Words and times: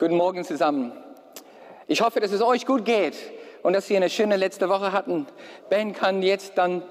Guten 0.00 0.16
Morgen 0.16 0.44
zusammen. 0.44 0.92
Ich 1.86 2.00
hoffe, 2.00 2.20
dass 2.20 2.32
es 2.32 2.40
euch 2.40 2.64
gut 2.64 2.86
geht 2.86 3.14
und 3.62 3.74
dass 3.74 3.90
ihr 3.90 3.98
eine 3.98 4.08
schöne 4.08 4.36
letzte 4.36 4.70
Woche 4.70 4.92
hatten. 4.92 5.26
Ben 5.68 5.92
kann 5.92 6.22
jetzt 6.22 6.56
dann 6.56 6.82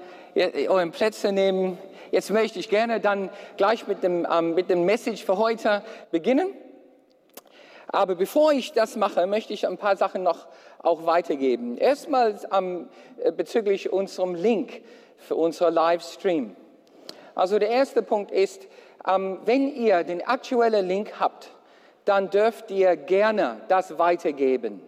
euren 0.68 0.92
Plätze 0.92 1.32
nehmen. 1.32 1.76
Jetzt 2.12 2.30
möchte 2.30 2.60
ich 2.60 2.68
gerne 2.68 3.00
dann 3.00 3.28
gleich 3.56 3.88
mit 3.88 4.04
dem, 4.04 4.28
ähm, 4.30 4.54
mit 4.54 4.70
dem 4.70 4.84
Message 4.84 5.24
für 5.24 5.38
heute 5.38 5.82
beginnen. 6.12 6.54
Aber 7.88 8.14
bevor 8.14 8.52
ich 8.52 8.74
das 8.74 8.94
mache, 8.94 9.26
möchte 9.26 9.54
ich 9.54 9.66
ein 9.66 9.76
paar 9.76 9.96
Sachen 9.96 10.22
noch 10.22 10.46
auch 10.78 11.04
weitergeben. 11.04 11.78
Erstmal 11.78 12.38
ähm, 12.56 12.88
bezüglich 13.36 13.92
unserem 13.92 14.36
Link 14.36 14.82
für 15.16 15.34
unseren 15.34 15.74
Livestream. 15.74 16.54
Also 17.34 17.58
der 17.58 17.70
erste 17.70 18.02
Punkt 18.02 18.30
ist, 18.30 18.68
ähm, 19.04 19.40
wenn 19.46 19.74
ihr 19.74 20.04
den 20.04 20.24
aktuellen 20.24 20.86
Link 20.86 21.14
habt, 21.18 21.50
dann 22.10 22.28
dürft 22.28 22.72
ihr 22.72 22.96
gerne 22.96 23.58
das 23.68 23.96
weitergeben. 23.96 24.82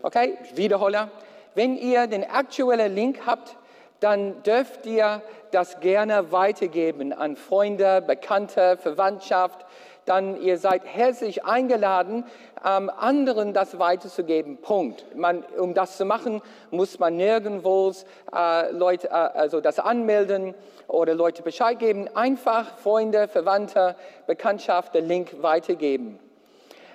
Okay, 0.00 0.38
Wiederholer. 0.54 1.10
Wenn 1.54 1.76
ihr 1.76 2.06
den 2.06 2.24
aktuellen 2.24 2.94
Link 2.94 3.26
habt, 3.26 3.56
dann 4.00 4.42
dürft 4.42 4.86
ihr 4.86 5.20
das 5.50 5.80
gerne 5.80 6.32
weitergeben 6.32 7.12
an 7.12 7.36
Freunde, 7.36 8.00
Bekannte, 8.00 8.78
Verwandtschaft. 8.78 9.66
Dann 10.06 10.40
ihr 10.40 10.56
seid 10.56 10.86
herzlich 10.86 11.44
eingeladen, 11.44 12.24
ähm, 12.64 12.88
anderen 12.88 13.52
das 13.52 13.78
weiterzugeben. 13.78 14.56
Punkt. 14.62 15.14
Man, 15.14 15.44
um 15.58 15.74
das 15.74 15.98
zu 15.98 16.06
machen, 16.06 16.40
muss 16.70 16.98
man 16.98 17.18
nirgendwo 17.18 17.92
äh, 18.34 18.70
Leute, 18.70 19.08
äh, 19.08 19.10
also 19.10 19.60
das 19.60 19.78
anmelden 19.78 20.54
oder 20.88 21.12
Leute 21.14 21.42
Bescheid 21.42 21.78
geben. 21.78 22.08
Einfach 22.16 22.78
Freunde, 22.78 23.28
Verwandte, 23.28 23.94
Bekanntschaft 24.26 24.94
den 24.94 25.06
Link 25.06 25.42
weitergeben 25.42 26.18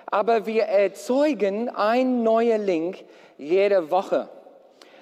aber 0.06 0.46
wir 0.46 0.64
erzeugen 0.64 1.68
einen 1.68 2.22
neuen 2.22 2.64
Link 2.64 3.04
jede 3.38 3.90
Woche. 3.90 4.28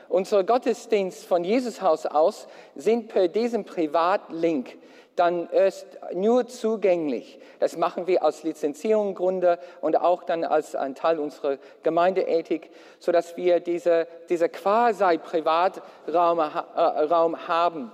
Unser 0.09 0.45
Gottesdienst 0.45 1.25
von 1.25 1.45
Jesus 1.45 1.83
Haus 1.83 2.07
aus 2.07 2.47
sind 2.75 3.09
per 3.09 3.29
diesem 3.29 3.65
Privatlink 3.65 4.77
dann 5.17 5.49
erst 5.51 5.87
nur 6.13 6.47
zugänglich. 6.47 7.39
Das 7.61 7.77
machen 7.77 8.07
wir 8.07 8.25
aus 8.25 8.43
Lizenzierungsgründen 8.43 9.59
und 9.81 10.01
auch 10.01 10.25
dann 10.25 10.45
als 10.45 10.75
ein 10.75 10.95
Teil 10.95 11.19
unserer 11.19 11.59
Gemeindeethik, 11.83 12.71
sodass 12.99 13.37
wir 13.37 13.61
diese, 13.61 14.07
diese 14.29 14.49
quasi 14.49 15.19
Privatraum 15.19 16.39
äh, 16.41 17.39
haben. 17.49 17.93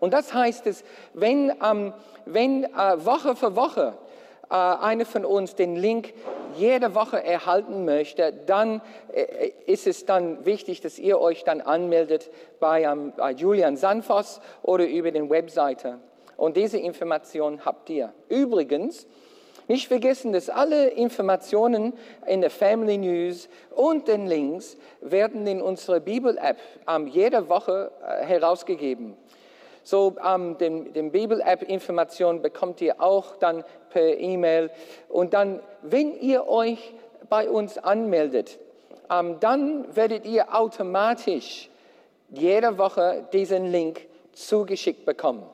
Und 0.00 0.12
das 0.12 0.34
heißt 0.34 0.66
es, 0.66 0.84
wenn, 1.14 1.52
ähm, 1.62 1.92
wenn 2.24 2.64
äh, 2.64 3.04
Woche 3.04 3.36
für 3.36 3.54
Woche 3.54 3.94
äh, 4.52 4.54
einer 4.54 5.06
von 5.06 5.24
uns 5.24 5.54
den 5.54 5.76
Link 5.76 6.12
jede 6.58 6.94
Woche 6.94 7.24
erhalten 7.24 7.86
möchte, 7.86 8.34
dann 8.44 8.82
äh, 9.10 9.50
ist 9.64 9.86
es 9.86 10.04
dann 10.04 10.44
wichtig, 10.44 10.82
dass 10.82 10.98
ihr 10.98 11.18
euch 11.18 11.42
dann 11.42 11.62
anmeldet 11.62 12.30
bei, 12.60 12.82
ähm, 12.82 13.14
bei 13.16 13.32
Julian 13.32 13.78
Sanfos 13.78 14.42
oder 14.62 14.86
über 14.86 15.10
den 15.10 15.30
Webseite. 15.30 16.00
Und 16.36 16.58
diese 16.58 16.76
Information 16.76 17.64
habt 17.64 17.88
ihr. 17.88 18.12
Übrigens, 18.28 19.06
nicht 19.68 19.88
vergessen, 19.88 20.34
dass 20.34 20.50
alle 20.50 20.88
Informationen 20.88 21.94
in 22.26 22.42
der 22.42 22.50
Family 22.50 22.98
News 22.98 23.48
und 23.74 24.06
den 24.06 24.26
Links 24.26 24.76
werden 25.00 25.46
in 25.46 25.62
unserer 25.62 26.00
Bibel-App 26.00 26.58
ähm, 26.86 27.06
jede 27.06 27.48
Woche 27.48 27.90
äh, 28.06 28.26
herausgegeben. 28.26 29.16
So, 29.82 30.16
ähm, 30.24 30.58
den, 30.58 30.92
den 30.92 31.10
Bibel-App-Informationen 31.10 32.42
bekommt 32.42 32.80
ihr 32.80 33.00
auch 33.00 33.36
dann 33.36 33.64
per 33.90 34.18
E-Mail. 34.18 34.70
Und 35.08 35.34
dann, 35.34 35.60
wenn 35.82 36.18
ihr 36.20 36.48
euch 36.48 36.94
bei 37.28 37.48
uns 37.48 37.78
anmeldet, 37.78 38.58
ähm, 39.10 39.38
dann 39.40 39.96
werdet 39.96 40.26
ihr 40.26 40.54
automatisch 40.54 41.68
jede 42.30 42.78
Woche 42.78 43.26
diesen 43.32 43.66
Link 43.66 44.06
zugeschickt 44.32 45.04
bekommen. 45.04 45.44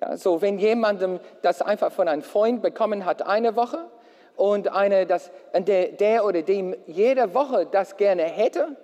Ja, 0.00 0.16
so, 0.16 0.42
wenn 0.42 0.58
jemandem 0.58 1.20
das 1.42 1.62
einfach 1.62 1.92
von 1.92 2.08
einem 2.08 2.22
Freund 2.22 2.62
bekommen 2.62 3.04
hat, 3.04 3.22
eine 3.22 3.56
Woche, 3.56 3.86
und 4.36 4.68
eine, 4.68 5.06
das, 5.06 5.30
der, 5.54 5.88
der 5.88 6.24
oder 6.24 6.42
dem 6.42 6.74
jede 6.86 7.34
Woche 7.34 7.66
das 7.70 7.96
gerne 7.96 8.24
hätte, 8.24 8.76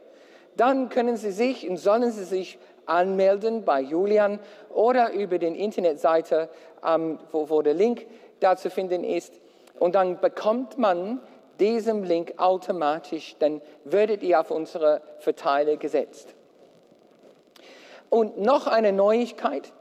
dann 0.56 0.88
können 0.88 1.16
Sie 1.16 1.30
sich 1.30 1.68
und 1.68 1.76
sollen 1.78 2.10
Sie 2.10 2.24
sich 2.24 2.58
anmelden 2.88 3.65
bei 3.65 3.81
Julian 3.81 4.38
oder 4.71 5.12
über 5.12 5.38
den 5.38 5.54
Internetseite, 5.54 6.49
ähm, 6.84 7.19
wo, 7.32 7.49
wo 7.50 7.62
der 7.62 7.75
Link 7.75 8.06
da 8.41 8.56
zu 8.56 8.71
finden 8.71 9.04
ist. 9.04 9.34
Und 9.78 9.94
dann 9.94 10.21
bekommt 10.21 10.78
man 10.78 11.21
diesen 11.60 12.04
Link 12.04 12.34
automatisch, 12.37 13.37
dann 13.38 13.60
werdet 13.84 14.22
ihr 14.22 14.41
auf 14.41 14.50
unsere 14.50 15.03
Verteiler 15.19 15.76
gesetzt. 15.76 16.34
Und 18.10 18.38
noch 18.38 18.66
eine 18.66 18.93
Neuigkeit. 18.93 19.72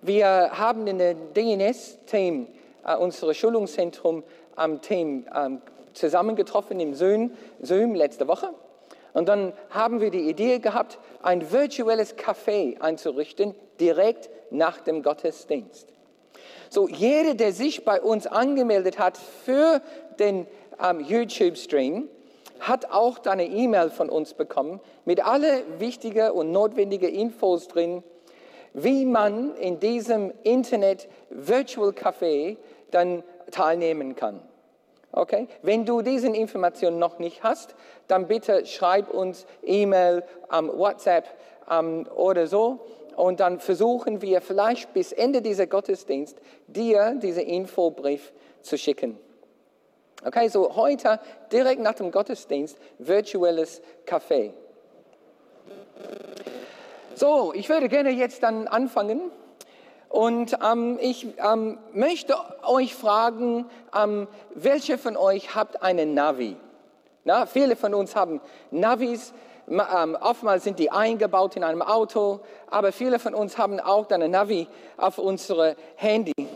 Wir 0.00 0.50
haben 0.58 0.86
in 0.86 0.98
der 0.98 1.14
DNS-Team, 1.14 2.46
äh, 2.86 2.96
unser 2.96 3.34
Schulungszentrum 3.34 4.22
am 4.56 4.80
Team, 4.80 5.26
ähm, 5.34 5.60
zusammengetroffen 5.92 6.80
im 6.80 6.94
Zoom, 6.94 7.32
Zoom 7.60 7.94
letzte 7.94 8.28
Woche. 8.28 8.50
Und 9.14 9.28
dann 9.28 9.52
haben 9.70 10.00
wir 10.00 10.10
die 10.10 10.28
Idee 10.28 10.58
gehabt, 10.58 10.98
ein 11.22 11.50
virtuelles 11.52 12.18
Café 12.18 12.80
einzurichten, 12.80 13.54
direkt 13.80 14.28
nach 14.50 14.80
dem 14.80 15.02
Gottesdienst. 15.02 15.88
So, 16.68 16.88
jeder, 16.88 17.34
der 17.34 17.52
sich 17.52 17.84
bei 17.84 18.02
uns 18.02 18.26
angemeldet 18.26 18.98
hat 18.98 19.16
für 19.16 19.80
den 20.18 20.46
ähm, 20.82 21.00
YouTube-Stream, 21.00 22.08
hat 22.58 22.90
auch 22.90 23.24
eine 23.24 23.46
E-Mail 23.46 23.90
von 23.90 24.10
uns 24.10 24.34
bekommen 24.34 24.80
mit 25.04 25.24
alle 25.24 25.62
wichtigen 25.78 26.32
und 26.32 26.50
notwendigen 26.50 27.08
Infos 27.08 27.68
drin, 27.68 28.02
wie 28.72 29.04
man 29.04 29.54
in 29.56 29.78
diesem 29.78 30.32
Internet 30.42 31.08
Virtual 31.30 31.90
Café 31.90 32.56
dann 32.90 33.22
teilnehmen 33.52 34.16
kann. 34.16 34.40
Okay? 35.16 35.46
Wenn 35.62 35.86
du 35.86 36.02
diese 36.02 36.28
Informationen 36.28 36.98
noch 36.98 37.18
nicht 37.18 37.44
hast, 37.44 37.76
dann 38.08 38.26
bitte 38.26 38.66
schreib 38.66 39.10
uns 39.10 39.46
E-Mail, 39.62 40.24
um, 40.50 40.68
WhatsApp 40.76 41.26
um, 41.70 42.06
oder 42.16 42.48
so. 42.48 42.80
Und 43.14 43.38
dann 43.38 43.60
versuchen 43.60 44.22
wir 44.22 44.40
vielleicht 44.40 44.92
bis 44.92 45.12
Ende 45.12 45.40
dieser 45.40 45.68
Gottesdienst 45.68 46.36
dir 46.66 47.14
diesen 47.14 47.44
Infobrief 47.44 48.32
zu 48.60 48.76
schicken. 48.76 49.18
Okay, 50.24 50.48
so 50.48 50.74
heute 50.74 51.20
direkt 51.52 51.80
nach 51.80 51.94
dem 51.94 52.10
Gottesdienst 52.10 52.76
virtuelles 52.98 53.82
Café. 54.06 54.52
So, 57.14 57.52
ich 57.54 57.68
würde 57.68 57.88
gerne 57.88 58.10
jetzt 58.10 58.42
dann 58.42 58.66
anfangen. 58.66 59.30
Und 60.14 60.56
ähm, 60.64 60.96
ich 61.00 61.26
ähm, 61.44 61.76
möchte 61.92 62.36
euch 62.62 62.94
fragen, 62.94 63.66
ähm, 63.92 64.28
welche 64.54 64.96
von 64.96 65.16
euch 65.16 65.56
habt 65.56 65.82
einen 65.82 66.14
Navi? 66.14 66.54
Na, 67.24 67.46
viele 67.46 67.74
von 67.74 67.94
uns 67.94 68.14
haben 68.14 68.40
Navis. 68.70 69.34
Ähm, 69.68 70.16
oftmals 70.20 70.62
sind 70.62 70.78
die 70.78 70.92
eingebaut 70.92 71.56
in 71.56 71.64
einem 71.64 71.82
Auto, 71.82 72.38
aber 72.70 72.92
viele 72.92 73.18
von 73.18 73.34
uns 73.34 73.58
haben 73.58 73.80
auch 73.80 74.08
eine 74.08 74.28
Navi 74.28 74.68
auf 74.98 75.18
unserem 75.18 75.74
Handy. 75.96 76.46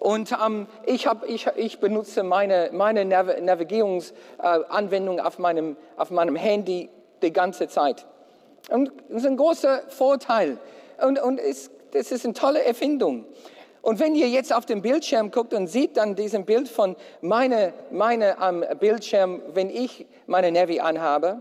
Und 0.00 0.32
ähm, 0.44 0.66
ich, 0.84 1.06
hab, 1.06 1.24
ich, 1.28 1.46
ich, 1.54 1.78
benutze 1.78 2.24
meine, 2.24 2.70
meine 2.72 3.04
Nav 3.04 3.28
Navigierungsanwendung 3.40 5.20
auf, 5.20 5.38
meinem, 5.38 5.76
auf 5.96 6.10
meinem 6.10 6.34
Handy 6.34 6.90
die 7.22 7.32
ganze 7.32 7.68
Zeit. 7.68 8.06
Und 8.70 8.90
das 9.08 9.18
ist 9.18 9.26
ein 9.28 9.36
großer 9.36 9.82
Vorteil. 9.86 10.58
Und, 11.00 11.22
und 11.22 11.38
es 11.38 11.70
das 11.92 12.10
ist 12.10 12.24
eine 12.24 12.34
tolle 12.34 12.64
Erfindung. 12.64 13.26
Und 13.82 13.98
wenn 13.98 14.14
ihr 14.14 14.28
jetzt 14.28 14.52
auf 14.52 14.64
den 14.64 14.80
Bildschirm 14.80 15.30
guckt 15.30 15.52
und 15.54 15.66
seht 15.66 15.96
dann 15.96 16.14
diesen 16.14 16.44
Bild 16.44 16.68
von 16.68 16.96
meinem 17.20 17.72
meine, 17.90 18.36
um, 18.36 18.64
Bildschirm, 18.78 19.42
wenn 19.54 19.70
ich 19.70 20.06
meine 20.26 20.52
Navi 20.52 20.80
anhabe, 20.80 21.40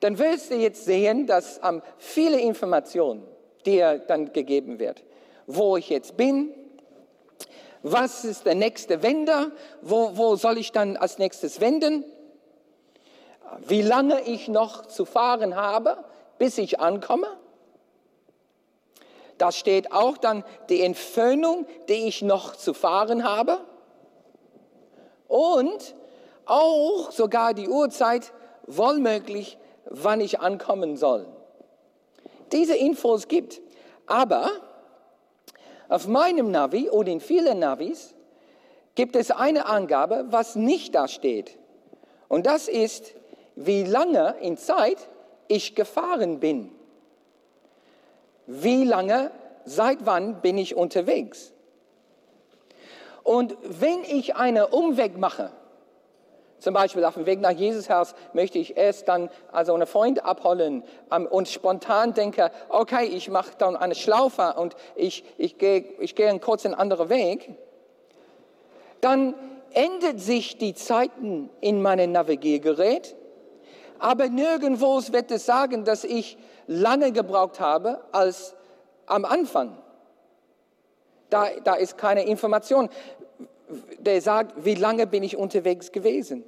dann 0.00 0.18
wirst 0.18 0.50
du 0.50 0.56
jetzt 0.56 0.84
sehen, 0.84 1.26
dass 1.26 1.58
um, 1.58 1.82
viele 1.98 2.40
Informationen 2.40 3.24
dir 3.66 3.98
dann 3.98 4.32
gegeben 4.32 4.78
wird. 4.78 5.02
Wo 5.46 5.76
ich 5.76 5.88
jetzt 5.88 6.16
bin, 6.16 6.50
was 7.82 8.24
ist 8.24 8.46
der 8.46 8.54
nächste 8.54 9.02
Wender, 9.02 9.50
wo, 9.82 10.12
wo 10.14 10.36
soll 10.36 10.56
ich 10.56 10.72
dann 10.72 10.96
als 10.96 11.18
nächstes 11.18 11.60
wenden, 11.60 12.04
wie 13.66 13.82
lange 13.82 14.22
ich 14.22 14.48
noch 14.48 14.86
zu 14.86 15.04
fahren 15.04 15.56
habe, 15.56 15.98
bis 16.38 16.58
ich 16.58 16.80
ankomme 16.80 17.26
da 19.38 19.52
steht 19.52 19.92
auch 19.92 20.16
dann 20.16 20.44
die 20.68 20.82
Entfernung, 20.82 21.66
die 21.88 22.06
ich 22.06 22.22
noch 22.22 22.56
zu 22.56 22.74
fahren 22.74 23.24
habe. 23.24 23.58
Und 25.28 25.94
auch 26.46 27.10
sogar 27.10 27.54
die 27.54 27.68
Uhrzeit, 27.68 28.32
wohlmöglich, 28.66 29.58
wann 29.86 30.20
ich 30.20 30.40
ankommen 30.40 30.96
soll. 30.96 31.26
Diese 32.52 32.76
Infos 32.76 33.28
gibt. 33.28 33.60
Aber 34.06 34.50
auf 35.88 36.06
meinem 36.06 36.50
Navi 36.50 36.90
oder 36.90 37.10
in 37.10 37.20
vielen 37.20 37.58
Navis 37.58 38.14
gibt 38.94 39.16
es 39.16 39.30
eine 39.30 39.66
Angabe, 39.66 40.26
was 40.28 40.56
nicht 40.56 40.94
da 40.94 41.08
steht. 41.08 41.58
Und 42.28 42.46
das 42.46 42.68
ist, 42.68 43.14
wie 43.56 43.84
lange 43.84 44.36
in 44.40 44.56
Zeit 44.56 45.08
ich 45.48 45.74
gefahren 45.74 46.40
bin. 46.40 46.72
Wie 48.46 48.84
lange, 48.84 49.30
seit 49.64 50.04
wann 50.04 50.40
bin 50.40 50.58
ich 50.58 50.76
unterwegs? 50.76 51.52
Und 53.22 53.56
wenn 53.62 54.04
ich 54.04 54.36
einen 54.36 54.64
Umweg 54.64 55.16
mache, 55.16 55.50
zum 56.64 56.72
Beispiel 56.72 57.04
auf 57.04 57.14
dem 57.14 57.26
Weg 57.26 57.40
nach 57.40 57.50
Jesus 57.50 57.90
Haus 57.90 58.14
möchte 58.32 58.58
ich 58.58 58.76
erst 58.76 59.08
dann 59.08 59.28
also 59.52 59.74
einen 59.74 59.86
Freund 59.86 60.24
abholen 60.24 60.82
ähm, 61.12 61.26
und 61.26 61.48
spontan 61.48 62.14
denke, 62.14 62.50
okay, 62.70 63.04
ich 63.04 63.28
mache 63.28 63.52
dann 63.58 63.76
eine 63.76 63.94
Schlaufe 63.94 64.54
und 64.54 64.74
ich, 64.96 65.24
ich 65.36 65.58
gehe 65.58 65.84
ich 65.98 66.14
geh 66.14 66.26
einen 66.26 66.40
kurzen 66.40 66.74
anderen 66.74 67.10
Weg, 67.10 67.50
dann 69.02 69.34
ändert 69.72 70.20
sich 70.20 70.56
die 70.56 70.74
Zeiten 70.74 71.50
in 71.60 71.82
meinem 71.82 72.12
Navigiergerät, 72.12 73.14
aber 73.98 74.28
nirgendwo 74.28 75.02
wird 75.10 75.30
es 75.30 75.44
sagen, 75.44 75.84
dass 75.84 76.04
ich 76.04 76.38
lange 76.66 77.12
gebraucht 77.12 77.60
habe 77.60 78.02
als 78.12 78.54
am 79.06 79.24
Anfang. 79.24 79.78
Da, 81.30 81.48
da 81.62 81.74
ist 81.74 81.96
keine 81.98 82.24
Information, 82.24 82.88
der 83.98 84.20
sagt, 84.20 84.64
wie 84.64 84.74
lange 84.74 85.06
bin 85.06 85.22
ich 85.22 85.36
unterwegs 85.36 85.92
gewesen. 85.92 86.44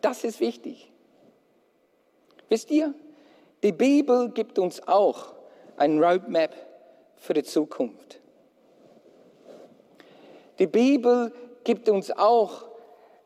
Das 0.00 0.22
ist 0.24 0.40
wichtig. 0.40 0.90
Wisst 2.48 2.70
ihr, 2.70 2.94
die 3.62 3.72
Bibel 3.72 4.30
gibt 4.30 4.58
uns 4.58 4.86
auch 4.86 5.34
ein 5.76 6.02
Roadmap 6.02 6.54
für 7.16 7.34
die 7.34 7.44
Zukunft. 7.44 8.20
Die 10.58 10.66
Bibel 10.66 11.32
gibt 11.64 11.88
uns 11.88 12.10
auch 12.10 12.66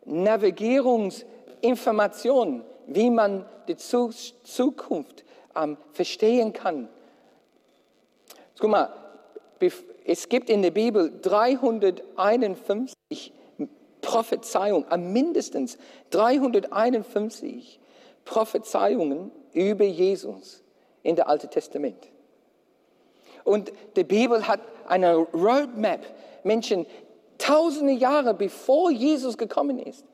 Navigierungsinformationen, 0.05 2.62
wie 2.87 3.11
man 3.11 3.44
die 3.69 3.77
Zukunft 3.77 5.25
ähm, 5.55 5.77
verstehen 5.93 6.53
kann. 6.53 6.88
Guck 8.59 8.71
mal, 8.71 8.93
es 10.05 10.29
gibt 10.29 10.50
in 10.50 10.62
der 10.62 10.71
Bibel 10.71 11.12
351 11.21 13.33
Prophezeiungen, 14.00 15.12
mindestens 15.12 15.79
351 16.11 17.81
Prophezeiungen 18.25 19.33
über 19.53 19.85
Jesus 19.85 20.62
in 21.03 21.17
der 21.17 21.29
Alten 21.29 21.50
Testament. 21.50 22.09
Und 23.44 23.73
die 23.97 24.05
Bibel 24.05 24.47
hat 24.47 24.61
eine 24.87 25.17
Roadmap. 25.17 26.06
Menschen, 26.44 26.87
tausende 27.38 27.93
Jahre 27.93 28.35
bevor 28.35 28.91
Jesus 28.91 29.38
gekommen 29.38 29.79
ist, 29.79 30.05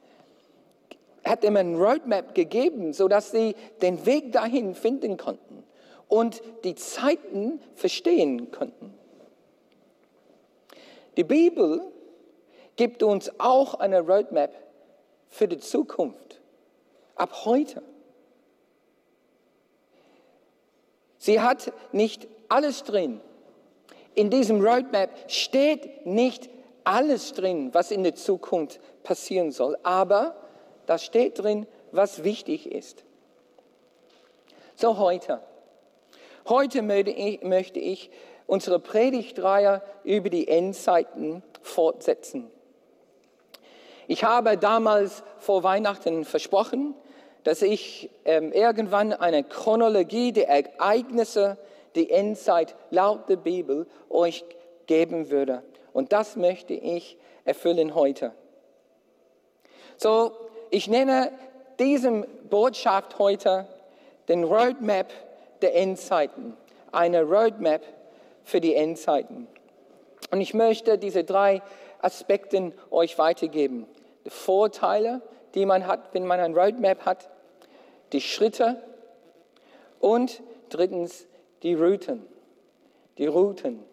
hat 1.25 1.45
ihm 1.45 1.57
ein 1.57 1.77
Roadmap 1.77 2.35
gegeben, 2.35 2.93
sodass 2.93 3.31
sie 3.31 3.55
den 3.81 4.05
Weg 4.07 4.33
dahin 4.33 4.75
finden 4.75 5.17
konnten 5.17 5.65
und 6.09 6.43
die 6.65 6.75
Zeiten 6.75 7.61
verstehen 7.75 8.51
konnten. 8.51 8.93
Die 11.17 11.25
Bibel 11.25 11.83
gibt 12.77 13.03
uns 13.03 13.31
auch 13.39 13.75
eine 13.75 14.01
Roadmap 14.01 14.53
für 15.29 15.49
die 15.49 15.59
Zukunft, 15.59 16.41
ab 17.15 17.45
heute. 17.45 17.83
Sie 21.19 21.41
hat 21.41 21.73
nicht 21.93 22.27
alles 22.49 22.83
drin. 22.83 23.21
In 24.15 24.29
diesem 24.29 24.61
Roadmap 24.61 25.11
steht 25.29 26.05
nicht 26.05 26.51
alles 26.85 27.33
drin, 27.33 27.71
was 27.73 27.91
in 27.91 28.03
der 28.03 28.15
Zukunft 28.15 28.81
passieren 29.03 29.53
soll, 29.53 29.79
aber 29.83 30.35
da 30.87 30.99
steht 30.99 31.38
drin, 31.38 31.67
was 31.90 32.25
wichtig 32.25 32.70
ist. 32.70 33.05
So 34.75 34.99
heute. 34.99 35.40
Heute 36.49 36.82
möchte 36.82 37.79
ich, 37.79 38.11
unsere 38.46 38.81
Predigtreihe 38.81 39.82
über 40.05 40.29
die 40.29 40.49
Endzeiten 40.49 41.43
fortsetzen. 41.62 42.50
Ich 44.08 44.25
habe 44.25 44.58
damals 44.58 45.23
vor 45.38 45.62
Weihnachten 45.62 46.25
versprochen, 46.25 46.94
dass 47.44 47.62
ich 47.62 48.11
ähm, 48.25 48.52
irgendwann 48.52 49.12
eine 49.12 49.44
Chronologie 49.44 50.32
der 50.32 50.49
Ereignisse 50.49 51.56
der 51.94 52.11
Endzeit 52.11 52.75
laut 52.90 53.28
der 53.28 53.37
Bibel 53.37 53.87
euch 54.11 54.44
geben 54.87 55.31
würde. 55.31 55.62
Und 55.93 56.12
das 56.12 56.37
möchte 56.37 56.75
ich 56.75 57.17
erfüllen 57.44 57.94
heute. 57.94 58.32
So, 59.96 60.32
ich 60.73 60.89
nenne 60.89 61.31
diesem 61.79 62.27
Botschaft 62.49 63.19
heute 63.19 63.67
den 64.29 64.45
Roadmap 64.45 65.13
der 65.61 65.77
Endzeiten. 65.77 66.57
Eine 66.91 67.23
Roadmap 67.23 67.83
für 68.43 68.61
die 68.61 68.75
Endzeiten. 68.75 69.47
Und 70.31 70.41
ich 70.41 70.55
möchte 70.55 70.97
diese 70.97 71.25
drei 71.25 71.61
Aspekte 72.01 72.73
euch 72.91 73.19
weitergeben. 73.19 73.87
Die 74.25 74.31
Vorteile, 74.31 75.21
die 75.55 75.67
man 75.67 75.87
hat, 75.87 76.15
wenn 76.15 76.27
man 76.27 76.41
ein 76.41 76.55
Roadmap 76.55 77.05
hat, 77.05 77.29
die 78.13 78.23
Schritte 78.23 78.83
und 80.01 80.43
drittens 80.71 81.27
die 81.63 81.75
Routen. 81.75 82.27
Die 83.19 83.27
Routen. 83.27 83.85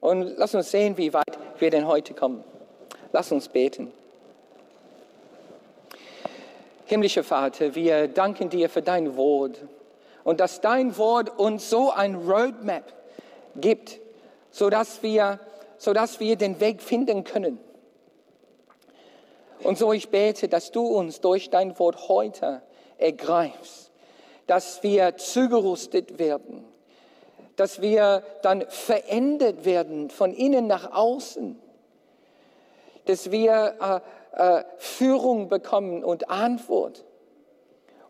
Und 0.00 0.34
lass 0.36 0.56
uns 0.56 0.72
sehen, 0.72 0.96
wie 0.96 1.12
weit 1.12 1.38
wir 1.58 1.70
denn 1.70 1.86
heute 1.86 2.14
kommen. 2.14 2.42
Lass 3.12 3.30
uns 3.30 3.48
beten. 3.48 3.92
Himmlischer 6.88 7.22
Vater, 7.22 7.74
wir 7.74 8.08
danken 8.08 8.48
dir 8.48 8.70
für 8.70 8.80
dein 8.80 9.14
Wort 9.14 9.62
und 10.24 10.40
dass 10.40 10.62
dein 10.62 10.96
Wort 10.96 11.38
uns 11.38 11.68
so 11.68 11.90
ein 11.90 12.14
Roadmap 12.14 12.94
gibt, 13.56 14.00
sodass 14.50 15.02
wir, 15.02 15.38
sodass 15.76 16.18
wir 16.18 16.36
den 16.36 16.60
Weg 16.60 16.80
finden 16.80 17.24
können. 17.24 17.58
Und 19.62 19.76
so 19.76 19.92
ich 19.92 20.08
bete, 20.08 20.48
dass 20.48 20.72
du 20.72 20.86
uns 20.86 21.20
durch 21.20 21.50
dein 21.50 21.78
Wort 21.78 22.08
heute 22.08 22.62
ergreifst, 22.96 23.90
dass 24.46 24.82
wir 24.82 25.18
zugerüstet 25.18 26.18
werden, 26.18 26.64
dass 27.56 27.82
wir 27.82 28.22
dann 28.40 28.64
verändert 28.66 29.66
werden 29.66 30.08
von 30.08 30.32
innen 30.32 30.66
nach 30.66 30.90
außen, 30.90 31.60
dass 33.04 33.30
wir 33.30 33.74
äh, 33.78 34.17
äh, 34.32 34.64
Führung 34.78 35.48
bekommen 35.48 36.04
und 36.04 36.30
Antwort 36.30 37.04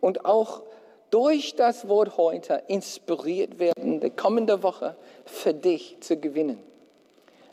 und 0.00 0.24
auch 0.24 0.62
durch 1.10 1.56
das 1.56 1.88
Wort 1.88 2.16
heute 2.16 2.62
inspiriert 2.66 3.58
werden, 3.58 4.00
die 4.00 4.10
kommende 4.10 4.62
Woche 4.62 4.96
für 5.24 5.54
dich 5.54 5.96
zu 6.00 6.18
gewinnen, 6.18 6.62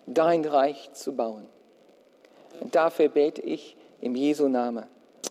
dein 0.06 0.44
Reich 0.46 0.92
zu 0.94 1.16
bauen. 1.16 1.48
Dafür 2.72 3.10
bete 3.10 3.42
ich 3.42 3.78
im 4.02 4.16
Jesu 4.16 4.48
Namen. 4.48 4.86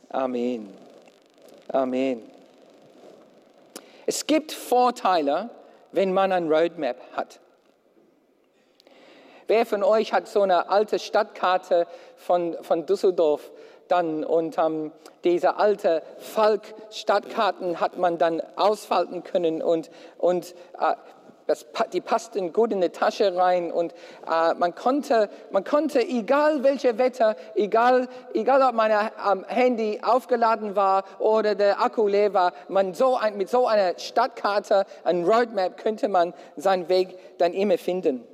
Amen. 0.09 0.73
Amen. 1.69 2.23
Es 4.07 4.27
gibt 4.27 4.53
Vorteile, 4.53 5.51
wenn 5.93 6.13
man 6.13 6.33
ein 6.33 6.51
Roadmap 6.51 6.97
hat. 7.17 7.41
Wer 9.47 9.67
von 9.67 9.83
euch 9.83 10.13
hat 10.13 10.29
so 10.29 10.43
eine 10.43 10.69
alte 10.69 10.99
Stadtkarte 10.99 11.87
von, 12.17 12.57
von 12.63 12.87
Düsseldorf 12.87 13.51
dann 13.89 14.25
und 14.25 14.57
ähm, 14.59 14.93
diese 15.25 15.57
alte 15.57 16.03
Falk-Stadtkarten 16.19 17.81
hat 17.81 17.99
man 17.99 18.19
dann 18.19 18.43
ausfalten 18.57 19.23
können 19.23 19.63
und, 19.63 19.91
und 20.19 20.55
äh, 20.81 20.95
das, 21.47 21.67
die 21.93 22.01
passten 22.01 22.53
gut 22.53 22.73
in 22.73 22.81
die 22.81 22.89
Tasche 22.89 23.37
rein 23.37 23.71
und 23.71 23.93
äh, 24.27 24.55
man, 24.55 24.75
konnte, 24.75 25.29
man 25.51 25.63
konnte, 25.63 26.01
egal 26.01 26.63
welche 26.63 26.97
Wetter, 26.97 27.37
egal, 27.55 28.09
egal 28.33 28.63
ob 28.63 28.75
mein 28.75 28.91
ähm, 28.91 29.45
Handy 29.47 30.01
aufgeladen 30.03 30.75
war 30.77 31.05
oder 31.19 31.55
der 31.55 31.83
Akku 31.83 32.09
leer 32.09 32.33
war, 32.33 32.53
man 32.69 32.95
so 32.95 33.17
ein, 33.17 33.37
mit 33.37 33.51
so 33.51 33.67
einer 33.67 33.99
Stadtkarte, 33.99 34.87
ein 35.05 35.25
Roadmap, 35.25 35.77
könnte 35.77 36.09
man 36.09 36.33
seinen 36.57 36.89
Weg 36.89 37.19
dann 37.39 37.53
immer 37.53 37.77
finden. 37.77 38.27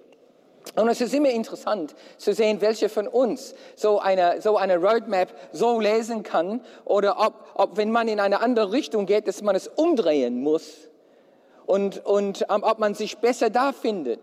Und 0.76 0.88
es 0.88 1.00
ist 1.00 1.12
immer 1.14 1.30
interessant 1.30 1.94
zu 2.16 2.32
sehen, 2.32 2.60
welche 2.60 2.88
von 2.88 3.08
uns 3.08 3.54
so 3.74 3.98
eine, 3.98 4.40
so 4.40 4.56
eine 4.56 4.76
Roadmap 4.76 5.28
so 5.52 5.80
lesen 5.80 6.22
kann 6.22 6.60
oder 6.84 7.18
ob, 7.18 7.34
ob, 7.54 7.76
wenn 7.76 7.90
man 7.90 8.06
in 8.06 8.20
eine 8.20 8.40
andere 8.40 8.70
Richtung 8.70 9.06
geht, 9.06 9.26
dass 9.26 9.42
man 9.42 9.56
es 9.56 9.66
umdrehen 9.66 10.40
muss 10.42 10.88
und, 11.66 12.04
und 12.04 12.48
um, 12.48 12.62
ob 12.62 12.78
man 12.78 12.94
sich 12.94 13.18
besser 13.18 13.50
da 13.50 13.72
findet. 13.72 14.20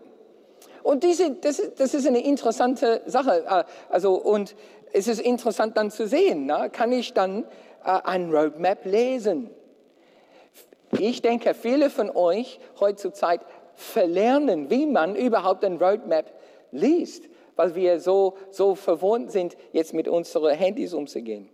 Und 0.82 1.04
diese, 1.04 1.32
das, 1.32 1.60
das 1.76 1.92
ist 1.92 2.06
eine 2.06 2.24
interessante 2.24 3.02
Sache. 3.04 3.44
Äh, 3.46 3.64
also, 3.90 4.14
und 4.14 4.54
es 4.92 5.06
ist 5.06 5.20
interessant 5.20 5.76
dann 5.76 5.90
zu 5.90 6.08
sehen, 6.08 6.46
na, 6.46 6.68
kann 6.68 6.92
ich 6.92 7.12
dann 7.12 7.44
äh, 7.84 8.00
ein 8.04 8.30
Roadmap 8.30 8.86
lesen? 8.86 9.50
Ich 10.98 11.20
denke, 11.20 11.52
viele 11.52 11.90
von 11.90 12.10
euch 12.10 12.58
heutzutage 12.80 13.44
verlernen, 13.74 14.70
wie 14.70 14.86
man 14.86 15.14
überhaupt 15.14 15.64
ein 15.64 15.76
Roadmap 15.76 16.32
liest, 16.70 17.24
weil 17.56 17.74
wir 17.74 18.00
so, 18.00 18.36
so 18.50 18.74
verwohnt 18.74 19.32
sind, 19.32 19.56
jetzt 19.72 19.94
mit 19.94 20.08
unseren 20.08 20.54
Handys 20.54 20.94
umzugehen. 20.94 21.48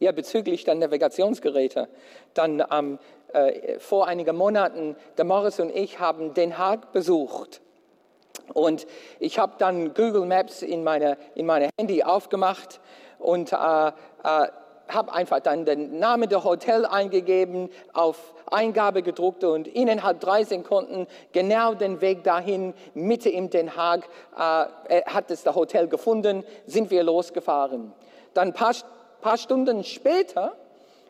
Ja, 0.00 0.12
bezüglich 0.12 0.64
der 0.64 0.74
Navigationsgeräte, 0.74 1.88
dann 2.34 2.62
ähm, 2.70 2.98
äh, 3.32 3.78
vor 3.78 4.06
einigen 4.06 4.36
Monaten, 4.36 4.96
der 5.16 5.24
Morris 5.24 5.60
und 5.60 5.74
ich 5.74 5.98
haben 5.98 6.34
Den 6.34 6.58
Haag 6.58 6.92
besucht. 6.92 7.60
Und 8.52 8.86
ich 9.20 9.38
habe 9.38 9.54
dann 9.58 9.94
Google 9.94 10.26
Maps 10.26 10.62
in 10.62 10.84
meine, 10.84 11.16
in 11.34 11.46
meine 11.46 11.70
Handy 11.78 12.02
aufgemacht 12.02 12.80
und 13.18 13.52
äh, 13.52 13.56
äh, 13.56 13.90
habe 14.88 15.12
einfach 15.12 15.40
dann 15.40 15.64
den 15.64 15.98
Namen 15.98 16.28
der 16.28 16.44
Hotel 16.44 16.84
eingegeben, 16.84 17.70
auf 17.92 18.33
Eingabe 18.50 19.02
gedruckt 19.02 19.44
und 19.44 19.68
innerhalb 19.68 20.20
drei 20.20 20.44
Sekunden 20.44 21.06
genau 21.32 21.74
den 21.74 22.00
Weg 22.00 22.24
dahin, 22.24 22.74
Mitte 22.94 23.28
in 23.28 23.50
Den 23.50 23.76
Haag, 23.76 24.08
äh, 24.36 25.02
hat 25.06 25.30
es 25.30 25.42
das 25.42 25.54
Hotel 25.54 25.88
gefunden, 25.88 26.44
sind 26.66 26.90
wir 26.90 27.02
losgefahren. 27.02 27.92
Dann 28.34 28.48
ein 28.48 28.54
paar, 28.54 28.74
paar 29.20 29.38
Stunden 29.38 29.84
später 29.84 30.54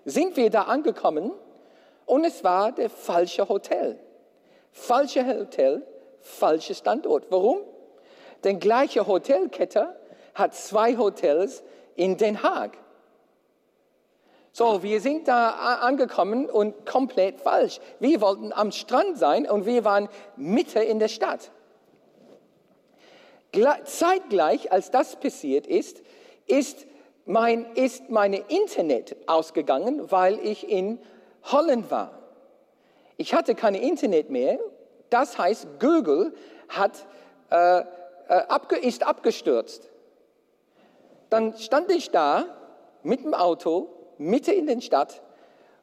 sind 0.05 0.37
wir 0.37 0.51
da 0.51 0.63
angekommen 0.63 1.33
und 2.07 2.25
es 2.25 2.45
war 2.45 2.73
der 2.73 2.91
falsche 2.91 3.49
Hotel. 3.49 3.99
Falsche 4.73 5.27
Hotel, 5.27 5.83
falscher 6.21 6.75
Standort. 6.75 7.27
Warum? 7.31 7.59
Denn 8.43 8.59
gleiche 8.59 9.07
Hotelkette 9.07 9.97
hat 10.35 10.55
zwei 10.55 10.97
Hotels 10.97 11.63
in 11.97 12.17
Den 12.17 12.43
Haag. 12.43 12.77
So, 14.57 14.85
wir 14.85 15.01
sind 15.01 15.27
da 15.27 15.51
angekommen 15.81 16.49
und 16.49 16.87
komplett 16.87 17.41
falsch. 17.41 17.81
Wir 17.99 18.21
wollten 18.21 18.53
am 18.53 18.71
Strand 18.71 19.19
sein 19.19 19.51
und 19.51 19.67
wir 19.67 19.85
waren 19.85 20.09
Mitte 20.37 20.79
in 20.79 21.01
der 21.01 21.09
Stadt. 21.09 21.51
Zeitgleich, 23.83 24.71
als 24.71 24.93
das 24.93 25.17
passiert 25.17 25.67
ist, 25.67 26.03
ist 26.47 26.87
mein, 27.27 27.67
ist 27.75 28.11
meine 28.11 28.37
Internet 28.47 29.17
ausgegangen, 29.27 30.13
weil 30.13 30.39
ich 30.39 30.71
in 30.71 31.01
Holland 31.43 31.91
war. 31.91 32.17
Ich 33.17 33.35
hatte 33.35 33.57
kein 33.57 33.75
Internet 33.75 34.31
mehr. 34.31 34.61
Das 35.11 35.37
heißt, 35.37 35.81
Google 35.81 36.33
hat, 36.69 37.09
äh, 37.51 37.81
äh, 37.81 37.85
abge 38.29 38.77
ist 38.77 39.05
abgestürzt. 39.05 39.91
Dann 41.29 41.59
stand 41.59 41.91
ich 41.91 42.13
da 42.13 42.45
mit 43.03 43.25
dem 43.25 43.35
Auto, 43.35 43.94
Mitte 44.19 44.53
in 44.53 44.67
der 44.67 44.81
Stadt, 44.81 45.23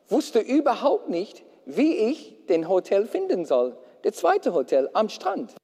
wusste 0.07 0.39
überhaupt 0.39 1.09
nicht, 1.09 1.43
wie 1.65 1.95
ich 1.95 2.45
den 2.47 2.67
Hotel 2.67 3.05
finden 3.05 3.45
soll. 3.45 3.77
Der 4.03 4.13
zweite 4.13 4.53
Hotel 4.53 4.89
am 4.93 5.09
Strand. 5.09 5.55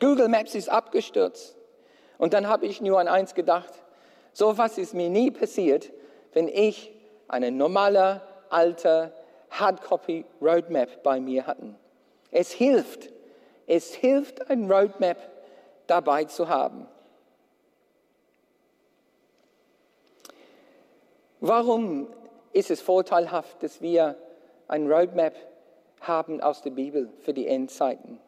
Google 0.00 0.28
Maps 0.28 0.54
ist 0.54 0.68
abgestürzt. 0.68 1.56
Und 2.18 2.32
dann 2.32 2.48
habe 2.48 2.66
ich 2.66 2.80
nur 2.80 2.98
an 2.98 3.08
eins 3.08 3.34
gedacht. 3.34 3.72
So 4.32 4.58
was 4.58 4.78
ist 4.78 4.94
mir 4.94 5.10
nie 5.10 5.30
passiert, 5.30 5.92
wenn 6.32 6.48
ich 6.48 6.92
eine 7.28 7.50
normale, 7.50 8.22
alte 8.48 9.12
Hardcopy 9.50 10.24
Roadmap 10.40 11.02
bei 11.02 11.20
mir 11.20 11.46
hatten. 11.46 11.76
Es 12.30 12.50
hilft, 12.50 13.10
es 13.66 13.94
hilft, 13.94 14.50
ein 14.50 14.70
Roadmap 14.70 15.18
dabei 15.86 16.24
zu 16.24 16.48
haben. 16.48 16.86
Warum 21.40 22.08
ist 22.52 22.70
es 22.70 22.80
vorteilhaft, 22.80 23.62
dass 23.62 23.80
wir 23.80 24.16
ein 24.68 24.90
Roadmap 24.90 25.34
haben 26.00 26.40
aus 26.40 26.62
der 26.62 26.70
Bibel 26.70 27.10
für 27.20 27.32
die 27.32 27.46
Endzeiten? 27.46 28.20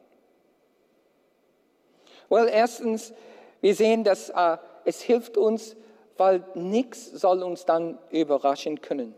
Well, 2.28 2.48
erstens, 2.50 3.12
wir 3.60 3.74
sehen, 3.74 4.04
dass 4.04 4.30
äh, 4.30 4.56
es 4.84 5.02
hilft 5.02 5.36
uns, 5.36 5.76
weil 6.16 6.44
nichts 6.54 7.10
soll 7.10 7.42
uns 7.42 7.66
dann 7.66 7.98
überraschen 8.10 8.80
können. 8.80 9.14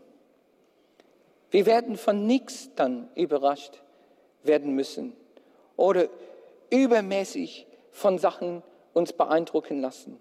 Wir 1.51 1.65
werden 1.65 1.95
von 1.95 2.27
nichts 2.27 2.69
dann 2.75 3.09
überrascht 3.15 3.81
werden 4.43 4.73
müssen 4.73 5.15
oder 5.77 6.09
übermäßig 6.69 7.67
von 7.91 8.17
Sachen 8.17 8.61
uns 8.93 9.13
beeindrucken 9.13 9.81
lassen. 9.81 10.19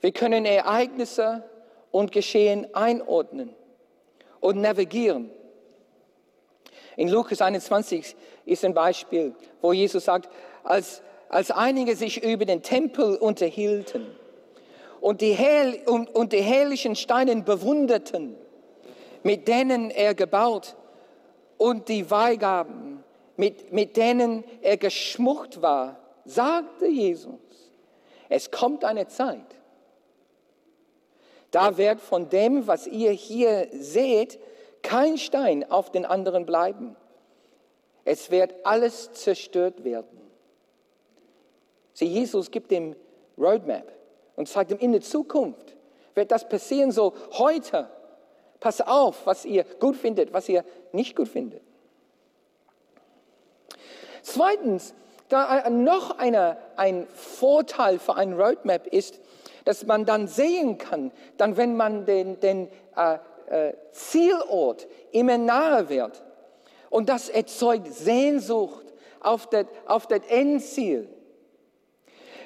Wir 0.00 0.12
können 0.12 0.44
Ereignisse 0.44 1.42
und 1.94 2.10
Geschehen 2.10 2.66
einordnen 2.74 3.54
und 4.40 4.60
navigieren. 4.60 5.30
In 6.96 7.08
Lukas 7.08 7.40
21 7.40 8.16
ist 8.46 8.64
ein 8.64 8.74
Beispiel, 8.74 9.32
wo 9.62 9.72
Jesus 9.72 10.06
sagt, 10.06 10.28
als, 10.64 11.02
als 11.28 11.52
einige 11.52 11.94
sich 11.94 12.24
über 12.24 12.46
den 12.46 12.62
Tempel 12.62 13.14
unterhielten, 13.14 14.08
und 15.00 15.20
die, 15.20 15.34
Herr, 15.34 15.72
und, 15.86 16.12
und 16.12 16.32
die 16.32 16.42
herrlichen 16.42 16.96
Steine 16.96 17.36
bewunderten, 17.42 18.34
mit 19.22 19.46
denen 19.46 19.90
er 19.92 20.14
gebaut 20.14 20.74
und 21.58 21.88
die 21.88 22.10
Weihgaben, 22.10 23.04
mit, 23.36 23.72
mit 23.72 23.96
denen 23.96 24.42
er 24.62 24.78
geschmuckt 24.78 25.62
war, 25.62 26.00
sagte 26.24 26.86
Jesus, 26.86 27.38
es 28.28 28.50
kommt 28.50 28.84
eine 28.84 29.06
Zeit, 29.06 29.46
da 31.54 31.76
wird 31.76 32.00
von 32.00 32.28
dem, 32.28 32.66
was 32.66 32.86
ihr 32.86 33.12
hier 33.12 33.68
seht, 33.72 34.40
kein 34.82 35.18
Stein 35.18 35.70
auf 35.70 35.90
den 35.90 36.04
anderen 36.04 36.46
bleiben. 36.46 36.96
Es 38.04 38.30
wird 38.30 38.54
alles 38.64 39.12
zerstört 39.12 39.84
werden. 39.84 40.20
Sie, 41.92 42.06
Jesus 42.06 42.50
gibt 42.50 42.72
dem 42.72 42.96
Roadmap 43.38 43.92
und 44.34 44.48
sagt 44.48 44.72
ihm, 44.72 44.78
in 44.78 44.92
der 44.92 45.00
Zukunft 45.00 45.76
wird 46.14 46.32
das 46.32 46.48
passieren, 46.48 46.90
so 46.90 47.14
heute. 47.32 47.88
Pass 48.58 48.80
auf, 48.80 49.26
was 49.26 49.44
ihr 49.44 49.64
gut 49.78 49.96
findet, 49.96 50.32
was 50.32 50.48
ihr 50.48 50.64
nicht 50.92 51.14
gut 51.14 51.28
findet. 51.28 51.62
Zweitens, 54.22 54.94
da 55.28 55.68
noch 55.70 56.18
eine, 56.18 56.56
ein 56.76 57.06
Vorteil 57.14 57.98
für 57.98 58.16
ein 58.16 58.32
Roadmap 58.32 58.86
ist, 58.86 59.20
dass 59.64 59.86
man 59.86 60.04
dann 60.04 60.28
sehen 60.28 60.78
kann, 60.78 61.10
dann 61.36 61.56
wenn 61.56 61.76
man 61.76 62.04
den, 62.04 62.38
den 62.40 62.68
äh, 62.96 63.18
äh, 63.46 63.74
Zielort 63.92 64.86
immer 65.12 65.38
nahe 65.38 65.88
wird. 65.88 66.22
Und 66.90 67.08
das 67.08 67.28
erzeugt 67.28 67.92
Sehnsucht 67.92 68.84
auf 69.20 69.48
das, 69.48 69.66
auf 69.86 70.06
das 70.06 70.20
Endziel. 70.28 71.08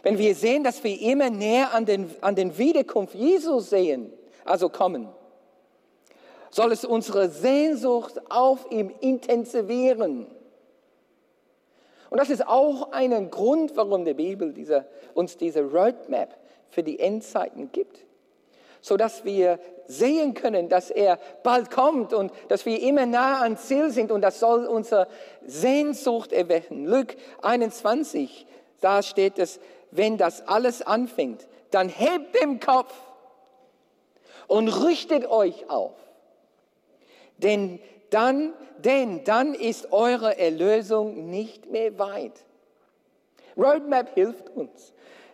Wenn 0.03 0.17
wir 0.17 0.35
sehen, 0.35 0.65
dass 0.65 0.83
wir 0.85 1.01
immer 1.01 1.29
näher 1.29 1.75
an 1.75 1.85
den, 1.85 2.15
an 2.21 2.35
den 2.35 2.57
Wiederkunft 2.57 3.15
Jesus 3.15 3.71
sehen, 3.71 4.13
also 4.45 4.69
kommen, 4.69 5.09
soll 6.51 6.73
es 6.73 6.85
unsere 6.85 7.29
Sehnsucht 7.29 8.21
auf 8.31 8.71
ihm 8.71 8.91
intensivieren. 9.01 10.27
Und 12.11 12.19
das 12.19 12.31
ist 12.31 12.47
auch 12.47 12.93
ein 12.93 13.31
Grund, 13.31 13.77
warum 13.77 14.05
die 14.05 14.15
Bibel 14.15 14.53
diese, 14.55 14.87
uns 15.15 15.37
diese 15.37 15.63
Roadmap 15.63 16.38
für 16.71 16.83
die 16.83 17.01
Endzeiten 17.01 17.71
gibt. 17.73 18.05
Sodass 18.81 19.25
wir 19.25 19.59
sehen 19.87 20.35
können, 20.35 20.69
dass 20.69 20.91
er 20.91 21.19
bald 21.43 21.71
kommt 21.71 22.13
und 22.13 22.33
dass 22.49 22.67
wir 22.67 22.81
immer 22.81 23.07
nah 23.07 23.41
ans 23.43 23.67
Ziel 23.67 23.91
sind 23.91 24.13
und 24.13 24.21
das 24.21 24.39
soll 24.39 24.67
unsere 24.67 25.09
Sehnsucht 25.47 26.33
erwecken. 26.33 26.87
Luke 26.87 27.17
21, 27.43 28.47
da 28.81 29.03
steht 29.03 29.39
es, 29.39 29.61
wenn 29.91 30.19
das 30.19 30.47
alles 30.47 30.83
anfängt, 30.83 31.49
dann 31.71 31.89
hebt 31.89 32.41
den 32.41 32.61
Kopf 32.61 32.95
und 34.47 34.69
richtet 34.69 35.27
euch 35.27 35.69
auf. 35.71 35.95
Denn 37.39 37.81
dann, 38.11 38.53
denn 38.79 39.25
dann 39.25 39.55
ist 39.55 39.93
eure 39.93 40.39
Erlösung 40.39 41.31
nicht 41.31 41.71
mehr 41.71 41.99
weit. 41.99 42.45
Roadmap 43.57 44.15
hilft 44.15 44.51
uns. 44.51 44.93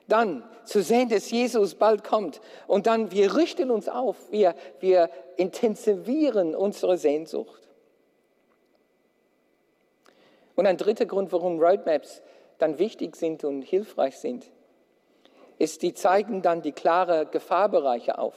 Dann 0.08 0.44
zu 0.64 0.82
sehen, 0.82 1.08
dass 1.08 1.30
Jesus 1.30 1.74
bald 1.74 2.04
kommt. 2.04 2.40
Und 2.66 2.86
dann, 2.86 3.10
wir 3.10 3.36
richten 3.36 3.70
uns 3.70 3.88
auf. 3.88 4.16
Wir, 4.30 4.54
wir 4.80 5.10
intensivieren 5.36 6.54
unsere 6.54 6.98
Sehnsucht. 6.98 7.62
Und 10.56 10.66
ein 10.66 10.76
dritter 10.76 11.06
Grund, 11.06 11.32
warum 11.32 11.58
Roadmaps 11.58 12.22
dann 12.58 12.78
wichtig 12.78 13.16
sind 13.16 13.44
und 13.44 13.62
hilfreich 13.62 14.18
sind, 14.18 14.50
ist, 15.58 15.82
die 15.82 15.94
zeigen 15.94 16.42
dann 16.42 16.62
die 16.62 16.72
klaren 16.72 17.30
Gefahrbereiche 17.30 18.18
auf. 18.18 18.34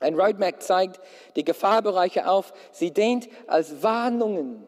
Ein 0.00 0.18
Roadmap 0.18 0.62
zeigt 0.62 1.00
die 1.36 1.44
Gefahrbereiche 1.44 2.28
auf. 2.28 2.52
Sie 2.70 2.92
dient 2.92 3.28
als 3.46 3.82
Warnungen, 3.82 4.66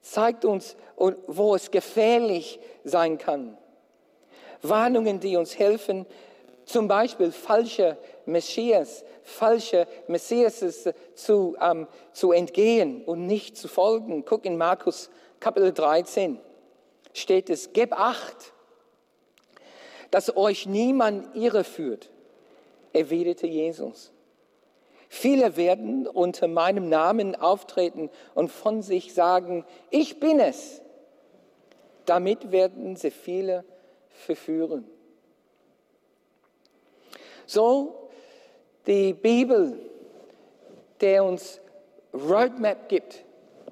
zeigt 0.00 0.44
uns, 0.44 0.76
wo 0.96 1.54
es 1.54 1.70
gefährlich 1.70 2.60
sein 2.84 3.18
kann. 3.18 3.56
Warnungen, 4.62 5.20
die 5.20 5.36
uns 5.36 5.58
helfen, 5.58 6.06
zum 6.64 6.88
Beispiel 6.88 7.32
falsche 7.32 7.98
Messias, 8.24 9.04
falsche 9.22 9.86
Messias 10.06 10.88
zu, 11.14 11.56
ähm, 11.60 11.86
zu 12.12 12.32
entgehen 12.32 13.04
und 13.04 13.26
nicht 13.26 13.56
zu 13.56 13.68
folgen. 13.68 14.24
Guck 14.24 14.44
in 14.44 14.56
Markus 14.56 15.10
Kapitel 15.40 15.72
13. 15.72 16.38
steht 17.12 17.50
es, 17.50 17.72
gib 17.72 17.92
acht, 17.92 18.52
dass 20.10 20.36
euch 20.36 20.66
niemand 20.66 21.34
irreführt, 21.34 22.10
erwiderte 22.92 23.46
Jesus. 23.46 24.12
Viele 25.08 25.56
werden 25.56 26.06
unter 26.06 26.48
meinem 26.48 26.88
Namen 26.88 27.34
auftreten 27.34 28.08
und 28.34 28.50
von 28.50 28.82
sich 28.82 29.12
sagen, 29.12 29.66
ich 29.90 30.20
bin 30.20 30.40
es. 30.40 30.80
Damit 32.06 32.50
werden 32.50 32.96
sie 32.96 33.10
viele 33.10 33.64
verführen. 34.14 34.86
So 37.46 38.08
die 38.86 39.12
Bibel, 39.12 39.78
der 41.00 41.24
uns 41.24 41.60
Roadmap 42.14 42.88
gibt 42.88 43.24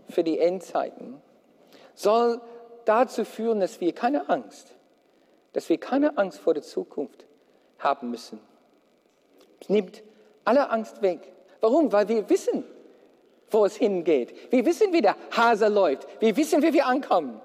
für 0.09 0.25
die 0.25 0.39
Endzeiten, 0.39 1.21
soll 1.95 2.41
dazu 2.85 3.25
führen, 3.25 3.61
dass 3.61 3.81
wir 3.81 3.93
keine 3.93 4.29
Angst, 4.29 4.75
dass 5.53 5.69
wir 5.69 5.79
keine 5.79 6.17
Angst 6.19 6.39
vor 6.39 6.55
der 6.55 6.63
Zukunft 6.63 7.25
haben 7.79 8.11
müssen. 8.11 8.41
Es 9.61 9.69
nimmt 9.69 10.03
alle 10.45 10.71
Angst 10.71 11.03
weg. 11.03 11.33
Warum? 11.61 11.93
Weil 11.93 12.09
wir 12.09 12.29
wissen, 12.31 12.65
wo 13.51 13.65
es 13.65 13.77
hingeht. 13.77 14.53
Wir 14.53 14.65
wissen, 14.65 14.93
wie 14.93 15.03
der 15.03 15.17
Hase 15.37 15.69
läuft. 15.69 16.07
Wir 16.21 16.37
wissen, 16.37 16.63
wie 16.63 16.73
wir 16.73 16.87
ankommen. 16.87 17.41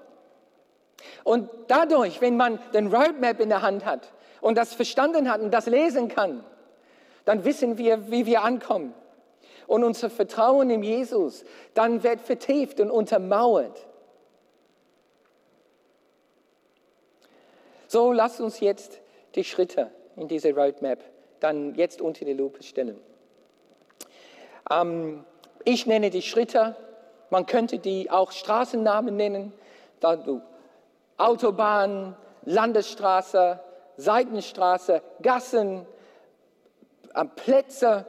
Und 1.24 1.48
dadurch, 1.68 2.20
wenn 2.20 2.36
man 2.36 2.58
den 2.72 2.92
Roadmap 2.94 3.40
in 3.40 3.48
der 3.48 3.62
Hand 3.62 3.84
hat 3.84 4.12
und 4.40 4.56
das 4.56 4.74
verstanden 4.74 5.30
hat 5.30 5.40
und 5.40 5.52
das 5.52 5.66
lesen 5.66 6.08
kann, 6.08 6.44
dann 7.24 7.44
wissen 7.44 7.78
wir, 7.78 8.10
wie 8.10 8.26
wir 8.26 8.42
ankommen. 8.42 8.94
Und 9.66 9.82
unser 9.82 10.10
Vertrauen 10.10 10.70
in 10.70 10.82
Jesus 10.82 11.44
dann 11.74 12.02
wird 12.02 12.20
vertieft 12.20 12.80
und 12.80 12.90
untermauert. 12.90 13.86
So 17.88 18.12
lasst 18.12 18.40
uns 18.40 18.60
jetzt 18.60 19.00
die 19.34 19.44
Schritte 19.44 19.90
in 20.16 20.28
diese 20.28 20.54
Roadmap 20.54 21.00
dann 21.40 21.74
jetzt 21.74 22.00
unter 22.00 22.24
die 22.24 22.32
Lupe 22.32 22.62
stellen. 22.62 22.98
Ähm, 24.70 25.24
ich 25.64 25.86
nenne 25.86 26.10
die 26.10 26.22
Schritte, 26.22 26.76
man 27.30 27.46
könnte 27.46 27.78
die 27.78 28.10
auch 28.10 28.32
Straßennamen 28.32 29.16
nennen, 29.16 29.52
da 30.00 30.16
du 30.16 30.40
Autobahn, 31.16 32.16
Landesstraße, 32.44 33.60
Seitenstraße, 33.96 35.02
Gassen, 35.22 35.86
äh, 37.14 37.24
Plätze. 37.24 38.06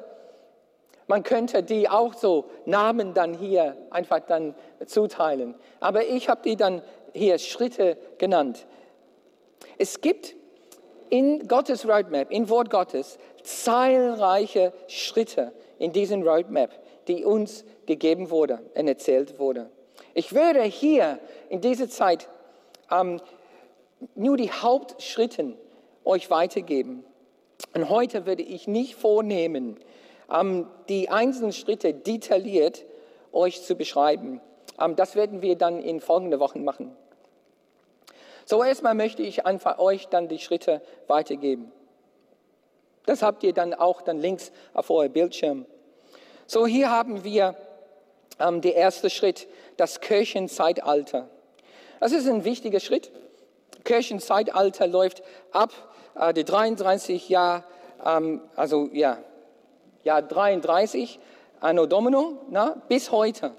Man 1.07 1.23
könnte 1.23 1.63
die 1.63 1.87
auch 1.89 2.13
so 2.13 2.45
Namen 2.65 3.13
dann 3.13 3.33
hier 3.33 3.77
einfach 3.91 4.19
dann 4.19 4.55
zuteilen. 4.85 5.55
Aber 5.79 6.05
ich 6.05 6.27
habe 6.27 6.41
die 6.43 6.57
dann 6.57 6.81
hier 7.13 7.37
Schritte 7.39 7.97
genannt. 8.17 8.65
Es 9.77 10.01
gibt 10.01 10.35
in 11.09 11.47
Gottes 11.47 11.87
Roadmap, 11.87 12.31
in 12.31 12.49
Wort 12.49 12.69
Gottes, 12.69 13.17
zahlreiche 13.43 14.73
Schritte 14.87 15.53
in 15.79 15.93
diesem 15.93 16.27
Roadmap, 16.27 16.71
die 17.07 17.23
uns 17.23 17.63
gegeben 17.85 18.29
wurde 18.29 18.59
und 18.75 18.87
erzählt 18.87 19.39
wurde. 19.39 19.69
Ich 20.13 20.33
würde 20.33 20.61
hier 20.63 21.19
in 21.49 21.61
dieser 21.61 21.89
Zeit 21.89 22.27
ähm, 22.91 23.22
nur 24.15 24.38
die 24.38 24.51
Hauptschritte 24.51 25.58
euch 26.06 26.29
weitergeben. 26.29 27.03
Und 27.74 27.89
heute 27.89 28.25
würde 28.25 28.44
ich 28.44 28.67
nicht 28.67 28.96
vornehmen, 28.96 29.77
ähm, 30.32 30.67
die 30.89 31.10
einzelnen 31.10 31.53
Schritte 31.53 31.94
detailliert 31.94 32.86
euch 33.32 33.63
zu 33.63 33.75
beschreiben. 33.75 34.41
Ähm, 34.79 34.96
das 34.96 35.15
werden 35.15 35.41
wir 35.41 35.56
dann 35.56 35.82
in 35.82 36.00
folgenden 36.00 36.39
Wochen 36.39 36.63
machen. 36.63 36.96
So 38.46 38.63
erstmal 38.63 38.96
möchte 38.96 39.24
ich 39.24 39.46
einfach 39.46 39.77
euch 39.79 40.08
dann 40.08 40.29
die 40.29 40.39
Schritte 40.39 40.82
weitergeben. 41.08 41.72
Das 43.06 43.22
habt 43.22 43.44
ihr 43.44 43.53
dann 43.53 43.73
auch 43.73 44.02
dann 44.02 44.19
links 44.19 44.52
auf 44.73 44.89
eurem 44.89 45.12
Bildschirm. 45.12 45.65
So 46.45 46.65
hier 46.65 46.89
haben 46.89 47.23
wir 47.23 47.56
ähm, 48.39 48.62
der 48.62 48.76
erste 48.76 49.10
Schritt, 49.10 49.47
das 49.78 50.00
Kirchenzeitalter. 50.00 51.30
Das 51.99 52.12
ist 52.12 52.27
ein 52.27 52.43
wichtiger 52.43 52.79
Schritt. 52.79 53.12
Kirchenzeitalter 53.83 54.88
läuft 54.88 55.23
ab 55.51 55.71
äh, 56.15 56.33
die 56.33 56.43
33 56.43 57.29
Jahr, 57.29 57.63
ähm, 58.05 58.41
also 58.55 58.89
ja, 58.91 59.17
Jahr 60.03 60.21
33 60.21 61.19
Anno 61.60 61.86
Domino 61.86 62.45
na, 62.49 62.81
bis 62.88 63.12
heute. 63.12 63.51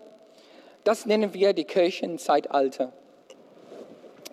Das 0.84 1.06
nennen 1.06 1.34
wir 1.34 1.52
die 1.52 1.64
Kirchenzeitalter. 1.64 2.92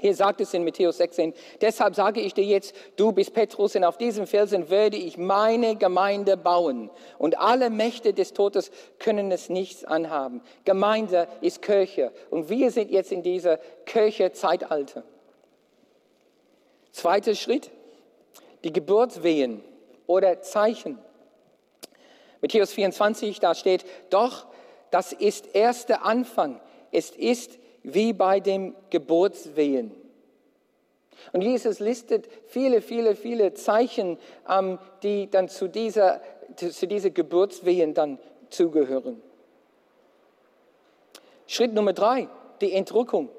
Hier 0.06 0.14
sagt 0.14 0.40
es 0.40 0.54
in 0.54 0.64
Matthäus 0.64 0.98
16, 0.98 1.34
deshalb 1.62 1.96
sage 1.96 2.22
ich 2.22 2.36
dir 2.36 2.44
jetzt, 2.44 2.76
du 2.96 3.12
bist 3.12 3.34
Petrus 3.34 3.76
und 3.76 3.84
auf 3.84 3.98
diesem 3.98 4.28
Felsen 4.28 4.70
werde 4.70 4.98
ich 4.98 5.18
meine 5.18 5.78
Gemeinde 5.78 6.38
bauen 6.38 6.92
und 7.18 7.40
alle 7.40 7.72
Mächte 7.72 8.14
des 8.14 8.34
Todes 8.34 8.70
können 9.00 9.32
es 9.32 9.50
nichts 9.50 9.84
anhaben. 9.84 10.44
Gemeinde 10.64 11.28
ist 11.42 11.64
Kirche 11.64 12.12
und 12.30 12.50
wir 12.50 12.70
sind 12.70 12.92
jetzt 12.92 13.12
in 13.12 13.24
dieser 13.24 13.58
Kirche-Zeitalter. 13.88 15.02
Zweiter 16.92 17.34
Schritt, 17.34 17.72
die 18.64 18.72
Geburtswehen 18.72 19.64
oder 20.06 20.40
Zeichen. 20.44 21.00
Matthäus 22.42 22.74
24, 22.74 23.40
da 23.40 23.56
steht, 23.56 23.86
doch 24.12 24.46
das 24.92 25.14
ist 25.14 25.56
erst 25.56 25.90
der 25.90 26.06
Anfang. 26.06 26.62
Es 26.92 27.10
ist 27.10 27.58
wie 27.86 28.14
bei 28.14 28.40
dem 28.40 28.76
Geburtswehen. 28.90 29.92
Und 31.34 31.42
Jesus 31.42 31.80
listet 31.80 32.28
viele, 32.48 32.82
viele, 32.82 33.16
viele 33.16 33.54
Zeichen, 33.54 34.18
ähm, 34.50 34.80
die 35.04 35.30
dann 35.30 35.50
zu 35.50 35.68
dieser, 35.68 36.22
zu 36.56 36.88
dieser 36.88 37.12
Geburtswehen 37.12 37.94
dann 37.94 38.20
zugehören. 38.50 39.22
Schritt 41.48 41.74
Nummer 41.74 41.94
drei, 41.94 42.28
die 42.62 42.74
Entrückung. 42.74 43.30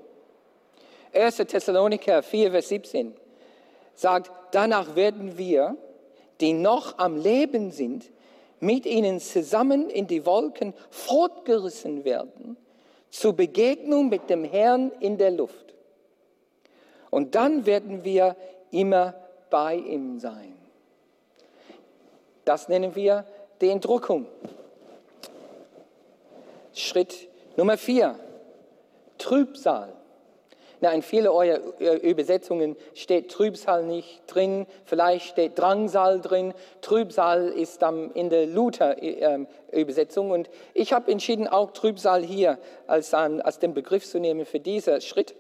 1. 1.13 1.37
Thessaloniker 1.37 2.23
4, 2.23 2.51
Vers 2.53 2.69
17 2.69 3.15
sagt, 3.95 4.31
danach 4.53 4.95
werden 4.95 5.39
wir, 5.39 5.77
die 6.41 6.53
noch 6.53 6.99
am 6.99 7.17
Leben 7.17 7.71
sind, 7.71 8.11
mit 8.61 8.87
ihnen 8.87 9.21
zusammen 9.21 9.91
in 9.91 10.07
die 10.07 10.25
Wolken 10.25 10.75
fortgerissen 10.91 12.05
werden 12.05 12.57
zur 13.11 13.35
Begegnung 13.35 14.09
mit 14.09 14.29
dem 14.31 14.45
Herrn 14.45 14.93
in 15.01 15.19
der 15.19 15.31
Luft. 15.31 15.75
Und 17.11 17.35
dann 17.35 17.67
werden 17.67 18.05
wir 18.05 18.37
immer 18.71 19.15
bei 19.51 19.77
ihm 19.77 20.19
sein. 20.19 20.57
Das 22.45 22.69
nennen 22.69 22.95
wir 22.95 23.25
die 23.61 23.71
Entrückung. 23.71 24.27
Schritt 26.75 27.29
Nummer 27.57 27.79
vier, 27.79 28.19
Trübsal. 29.19 29.93
Na, 30.81 30.93
in 30.93 31.01
vielen 31.01 31.29
eurer 31.29 31.59
Übersetzungen 32.03 32.77
steht 32.95 33.31
Trübsal 33.31 33.85
nicht 33.85 34.23
drin, 34.27 34.67
vielleicht 34.85 35.29
steht 35.29 35.59
Drangsal 35.59 36.21
drin. 36.21 36.53
Trübsal 36.83 37.49
ist 37.49 37.81
dann 37.81 38.11
in 38.13 38.29
der 38.29 38.47
Luther-Übersetzung 38.47 40.31
und 40.31 40.51
ich 40.75 40.93
habe 40.93 41.11
entschieden, 41.11 41.49
auch 41.49 41.71
Trübsal 41.71 42.23
hier 42.23 42.59
als, 42.87 43.15
als 43.15 43.59
den 43.59 43.73
Begriff 43.73 44.05
zu 44.05 44.21
nehmen 44.21 44.45
für 44.45 44.61
diesen 44.61 45.01
Schritt. 45.01 45.35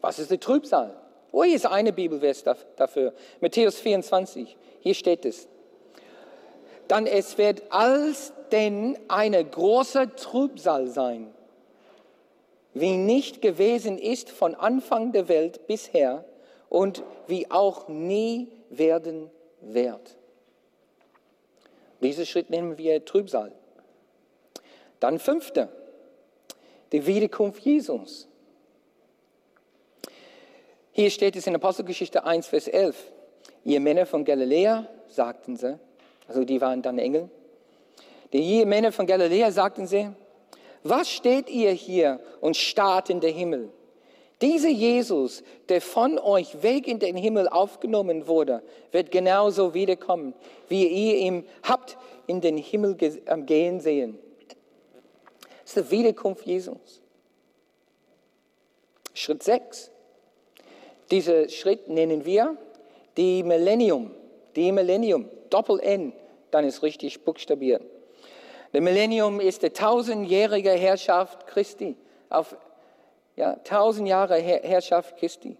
Was 0.00 0.20
ist 0.20 0.30
der 0.30 0.38
Trübsal? 0.38 0.94
Wo 1.32 1.42
ist 1.42 1.66
eine 1.66 1.92
Bibelvers 1.92 2.44
dafür? 2.76 3.14
Matthäus 3.40 3.80
24, 3.80 4.56
hier 4.80 4.94
steht 4.94 5.24
es. 5.24 5.48
Dann 6.86 7.06
es 7.06 7.38
wird 7.38 7.62
als 7.70 8.32
denn 8.52 8.98
eine 9.08 9.44
große 9.44 10.14
Trübsal 10.14 10.86
sein 10.88 11.32
wie 12.74 12.96
nicht 12.96 13.42
gewesen 13.42 13.98
ist 13.98 14.30
von 14.30 14.54
Anfang 14.54 15.12
der 15.12 15.28
Welt 15.28 15.66
bisher 15.66 16.24
und 16.68 17.02
wie 17.26 17.50
auch 17.50 17.88
nie 17.88 18.48
werden 18.70 19.30
wird. 19.60 20.16
Diesen 22.00 22.26
Schritt 22.26 22.50
nennen 22.50 22.78
wir 22.78 23.04
Trübsal. 23.04 23.52
Dann 25.00 25.18
fünfte, 25.18 25.68
die 26.92 27.06
Wiederkunft 27.06 27.60
Jesus. 27.60 28.28
Hier 30.92 31.10
steht 31.10 31.36
es 31.36 31.46
in 31.46 31.54
Apostelgeschichte 31.54 32.24
1, 32.24 32.46
Vers 32.46 32.68
11. 32.68 32.96
Ihr 33.64 33.80
Männer 33.80 34.06
von 34.06 34.24
Galiläa, 34.24 34.86
sagten 35.08 35.56
sie, 35.56 35.78
also 36.26 36.44
die 36.44 36.60
waren 36.60 36.82
dann 36.82 36.98
Engel, 36.98 37.30
die 38.32 38.64
Männer 38.64 38.92
von 38.92 39.06
Galiläa, 39.06 39.50
sagten 39.50 39.86
sie, 39.86 40.10
was 40.82 41.10
steht 41.10 41.48
ihr 41.48 41.70
hier 41.72 42.20
und 42.40 42.56
starrt 42.56 43.10
in 43.10 43.20
den 43.20 43.34
Himmel? 43.34 43.70
Dieser 44.40 44.70
Jesus, 44.70 45.44
der 45.68 45.80
von 45.80 46.18
euch 46.18 46.64
weg 46.64 46.88
in 46.88 46.98
den 46.98 47.16
Himmel 47.16 47.48
aufgenommen 47.48 48.26
wurde, 48.26 48.62
wird 48.90 49.12
genauso 49.12 49.72
wiederkommen, 49.72 50.34
wie 50.68 50.86
ihr 50.86 51.16
ihn 51.18 51.46
habt 51.62 51.96
in 52.26 52.40
den 52.40 52.56
Himmel 52.56 52.96
gehen 52.96 53.80
sehen. 53.80 54.18
Das 55.62 55.76
ist 55.76 55.90
die 55.90 55.96
Wiederkunft 55.96 56.44
Jesus. 56.44 57.00
Schritt 59.14 59.44
6. 59.44 59.92
Diesen 61.12 61.48
Schritt 61.48 61.88
nennen 61.88 62.24
wir 62.24 62.56
die 63.16 63.44
Millennium. 63.44 64.10
Die 64.56 64.72
Millennium, 64.72 65.28
Doppel-N, 65.50 66.12
dann 66.50 66.64
ist 66.64 66.82
richtig 66.82 67.24
buchstabiert. 67.24 67.82
Der 68.72 68.80
Millennium 68.80 69.38
ist 69.38 69.62
die 69.62 69.70
tausendjährige 69.70 70.70
Herrschaft 70.70 71.46
Christi. 71.46 71.96
Auf 72.30 72.56
ja, 73.36 73.56
tausend 73.64 74.08
Jahre 74.08 74.36
Herrschaft 74.36 75.16
Christi. 75.18 75.56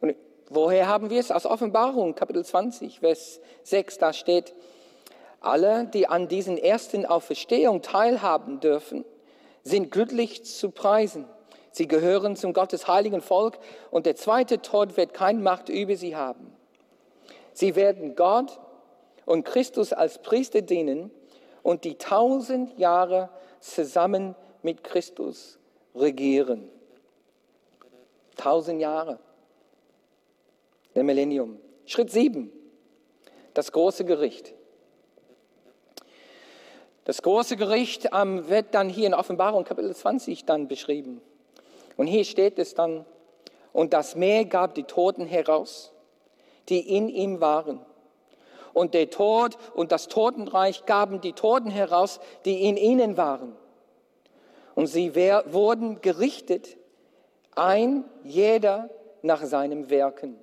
Und 0.00 0.14
woher 0.48 0.86
haben 0.86 1.10
wir 1.10 1.20
es? 1.20 1.30
Aus 1.30 1.46
Offenbarung, 1.46 2.14
Kapitel 2.14 2.44
20, 2.44 3.00
Vers 3.00 3.40
6, 3.62 3.98
da 3.98 4.12
steht, 4.12 4.54
alle, 5.40 5.86
die 5.86 6.06
an 6.06 6.28
diesen 6.28 6.56
ersten 6.56 7.04
Auferstehung 7.04 7.82
teilhaben 7.82 8.60
dürfen, 8.60 9.04
sind 9.62 9.90
glücklich 9.90 10.44
zu 10.44 10.70
preisen. 10.70 11.26
Sie 11.70 11.88
gehören 11.88 12.36
zum 12.36 12.52
Gottes 12.52 12.86
heiligen 12.86 13.20
Volk 13.20 13.58
und 13.90 14.06
der 14.06 14.16
zweite 14.16 14.62
Tod 14.62 14.96
wird 14.96 15.12
keine 15.12 15.40
Macht 15.40 15.68
über 15.68 15.96
sie 15.96 16.16
haben. 16.16 16.54
Sie 17.52 17.76
werden 17.76 18.14
Gott 18.14 18.58
und 19.26 19.44
Christus 19.44 19.92
als 19.92 20.22
Priester 20.22 20.62
dienen 20.62 21.10
und 21.64 21.82
die 21.82 21.96
tausend 21.96 22.78
Jahre 22.78 23.30
zusammen 23.58 24.36
mit 24.62 24.84
Christus 24.84 25.58
regieren. 25.96 26.68
Tausend 28.36 28.80
Jahre. 28.80 29.18
Der 30.94 31.02
Millennium. 31.02 31.58
Schritt 31.86 32.10
sieben. 32.10 32.52
Das 33.54 33.72
große 33.72 34.04
Gericht. 34.04 34.52
Das 37.04 37.22
große 37.22 37.56
Gericht 37.56 38.08
ähm, 38.12 38.48
wird 38.48 38.74
dann 38.74 38.88
hier 38.88 39.06
in 39.06 39.14
Offenbarung 39.14 39.64
Kapitel 39.64 39.94
20 39.94 40.44
dann 40.44 40.68
beschrieben. 40.68 41.22
Und 41.96 42.06
hier 42.06 42.24
steht 42.24 42.58
es 42.58 42.74
dann, 42.74 43.06
und 43.72 43.92
das 43.94 44.16
Meer 44.16 44.44
gab 44.44 44.74
die 44.74 44.84
Toten 44.84 45.26
heraus, 45.26 45.92
die 46.68 46.96
in 46.96 47.08
ihm 47.08 47.40
waren. 47.40 47.80
Und 48.74 48.92
der 48.92 49.08
Tod 49.08 49.56
und 49.74 49.92
das 49.92 50.08
Totenreich 50.08 50.84
gaben 50.84 51.20
die 51.20 51.32
Toten 51.32 51.70
heraus, 51.70 52.20
die 52.44 52.68
in 52.68 52.76
ihnen 52.76 53.16
waren. 53.16 53.56
Und 54.74 54.88
sie 54.88 55.14
wurden 55.14 56.00
gerichtet, 56.00 56.76
ein 57.54 58.04
jeder 58.24 58.90
nach 59.22 59.44
seinem 59.44 59.88
Werken. 59.88 60.36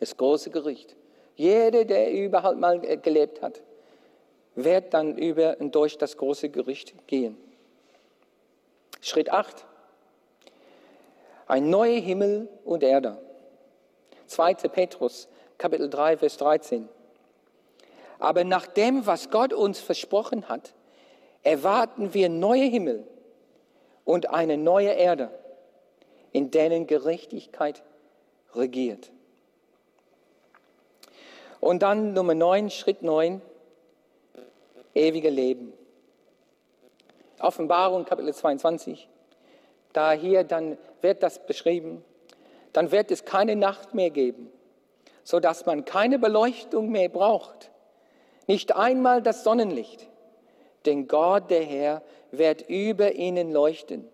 Das 0.00 0.16
große 0.16 0.50
Gericht. 0.50 0.96
Jeder, 1.36 1.84
der 1.84 2.12
überhaupt 2.12 2.58
mal 2.58 2.80
gelebt 2.80 3.42
hat, 3.42 3.62
wird 4.56 4.92
dann 4.92 5.16
über 5.16 5.56
und 5.60 5.74
durch 5.74 5.96
das 5.98 6.16
große 6.16 6.48
Gericht 6.48 6.94
gehen. 7.06 7.36
Schritt 9.00 9.30
8. 9.30 9.64
Ein 11.46 11.70
neuer 11.70 12.00
Himmel 12.00 12.48
und 12.64 12.82
Erde. 12.82 13.18
2. 14.26 14.54
Petrus, 14.54 15.28
Kapitel 15.58 15.88
3, 15.88 16.18
Vers 16.18 16.36
13. 16.36 16.88
Aber 18.18 18.44
nach 18.44 18.66
dem, 18.66 19.06
was 19.06 19.30
Gott 19.30 19.52
uns 19.52 19.80
versprochen 19.80 20.48
hat, 20.48 20.74
erwarten 21.42 22.14
wir 22.14 22.28
neue 22.28 22.64
Himmel 22.64 23.06
und 24.04 24.30
eine 24.30 24.56
neue 24.56 24.90
Erde, 24.90 25.30
in 26.32 26.50
denen 26.50 26.86
Gerechtigkeit 26.86 27.82
regiert. 28.54 29.10
Und 31.60 31.82
dann 31.82 32.12
Nummer 32.12 32.34
9, 32.34 32.70
Schritt 32.70 33.02
9, 33.02 33.40
ewige 34.94 35.30
Leben. 35.30 35.72
Offenbarung 37.38 38.04
Kapitel 38.04 38.32
22. 38.32 39.08
Da 39.92 40.12
hier 40.12 40.44
dann 40.44 40.78
wird 41.00 41.22
das 41.22 41.44
beschrieben. 41.44 42.04
Dann 42.72 42.90
wird 42.90 43.10
es 43.10 43.24
keine 43.24 43.56
Nacht 43.56 43.94
mehr 43.94 44.10
geben, 44.10 44.50
sodass 45.26 45.66
man 45.66 45.84
keine 45.84 46.20
Beleuchtung 46.20 46.88
mehr 46.88 47.08
braucht. 47.08 47.72
Nicht 48.46 48.76
einmal 48.76 49.22
das 49.22 49.42
Sonnenlicht. 49.42 50.06
Denn 50.84 51.08
Gott, 51.08 51.50
der 51.50 51.64
Herr, 51.64 52.02
wird 52.30 52.68
über 52.68 53.12
ihnen 53.14 53.50
leuchten. 53.50 54.06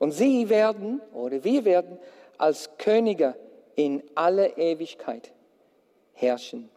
Und 0.00 0.10
sie 0.10 0.48
werden, 0.48 1.00
oder 1.14 1.44
wir 1.44 1.64
werden, 1.64 1.96
als 2.38 2.70
Könige 2.76 3.36
in 3.76 4.02
alle 4.16 4.56
Ewigkeit 4.56 5.30
herrschen. 6.12 6.70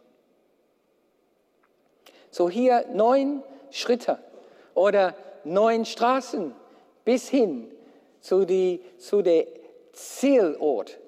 So 2.30 2.48
hier 2.48 2.86
neun 2.92 3.42
Schritte 3.72 4.20
oder 4.74 5.16
neun 5.42 5.86
Straßen 5.86 6.54
bis 7.04 7.28
hin 7.28 7.68
zu, 8.20 8.44
die, 8.44 8.80
zu 8.96 9.24
Zielort, 9.92 11.00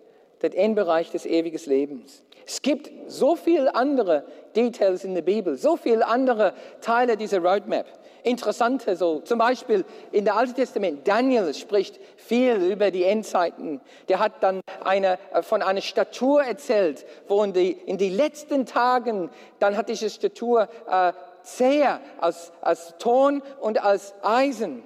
der 0.42 0.58
Endbereich 0.58 1.12
des 1.12 1.24
ewigen 1.24 1.60
Lebens. 1.66 2.24
Es 2.46 2.62
gibt 2.62 2.90
so 3.06 3.36
viele 3.36 3.74
andere 3.74 4.24
Details 4.54 5.04
in 5.04 5.14
der 5.14 5.22
Bibel, 5.22 5.56
so 5.56 5.76
viele 5.76 6.06
andere 6.06 6.54
Teile 6.80 7.16
dieser 7.16 7.38
Roadmap. 7.38 7.86
Interessante, 8.24 8.94
so 8.94 9.20
zum 9.20 9.38
Beispiel 9.38 9.84
in 10.12 10.24
der 10.24 10.36
Alten 10.36 10.54
Testament, 10.54 11.08
Daniel 11.08 11.52
spricht 11.54 11.98
viel 12.16 12.54
über 12.56 12.92
die 12.92 13.02
Endzeiten. 13.02 13.80
Der 14.08 14.20
hat 14.20 14.42
dann 14.42 14.60
eine, 14.84 15.18
äh, 15.32 15.42
von 15.42 15.60
einer 15.60 15.80
Statur 15.80 16.44
erzählt, 16.44 17.04
wo 17.26 17.42
in 17.42 17.52
die, 17.52 17.72
in 17.72 17.98
die 17.98 18.10
letzten 18.10 18.64
Tagen, 18.64 19.30
dann 19.58 19.76
hat 19.76 19.88
diese 19.88 20.08
Statur 20.08 20.68
äh, 20.88 21.12
zäher 21.42 22.00
als, 22.20 22.52
als 22.60 22.94
Ton 22.98 23.42
und 23.60 23.82
als 23.82 24.14
Eisen. 24.22 24.84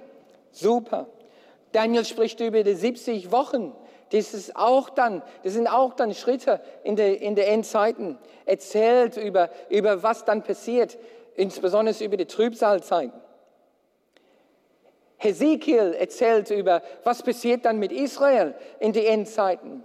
Super. 0.51 1.05
Daniel 1.73 2.05
spricht 2.05 2.39
über 2.39 2.63
die 2.63 2.73
70 2.73 3.31
Wochen. 3.31 3.75
Das, 4.11 4.33
ist 4.33 4.55
auch 4.55 4.89
dann, 4.89 5.21
das 5.43 5.53
sind 5.53 5.67
auch 5.67 5.93
dann 5.93 6.13
Schritte 6.13 6.61
in 6.83 6.95
der, 6.95 7.21
in 7.21 7.35
der 7.35 7.49
Endzeiten. 7.49 8.17
Erzählt 8.45 9.17
über, 9.17 9.49
über 9.69 10.01
was 10.03 10.23
dann 10.23 10.43
passiert, 10.43 10.97
insbesondere 11.35 12.03
über 12.03 12.17
die 12.17 12.25
Trübsalzeiten. 12.25 13.19
Hesekiel 15.17 15.95
erzählt 15.99 16.51
über, 16.51 16.81
was 17.03 17.23
passiert 17.23 17.65
dann 17.65 17.79
mit 17.79 17.91
Israel 17.91 18.53
in 18.79 18.93
den 18.93 19.05
Endzeiten. 19.05 19.83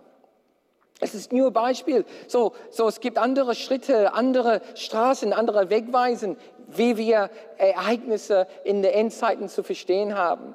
Es 1.01 1.15
ist 1.15 1.33
nur 1.33 1.49
ein 1.49 1.53
Beispiel. 1.53 2.05
So, 2.29 2.53
so, 2.71 2.87
es 2.87 3.01
gibt 3.01 3.19
andere 3.19 3.57
Schritte, 3.57 4.13
andere 4.15 4.61
Straßen, 4.77 5.33
andere 5.33 5.69
Wegweisen, 5.69 6.37
wie 6.69 6.97
wir 6.97 7.29
Ereignisse 7.59 8.47
in 8.63 8.83
den 8.83 8.93
Endzeiten 8.93 9.49
zu 9.49 9.65
verstehen 9.65 10.17
haben. 10.17 10.55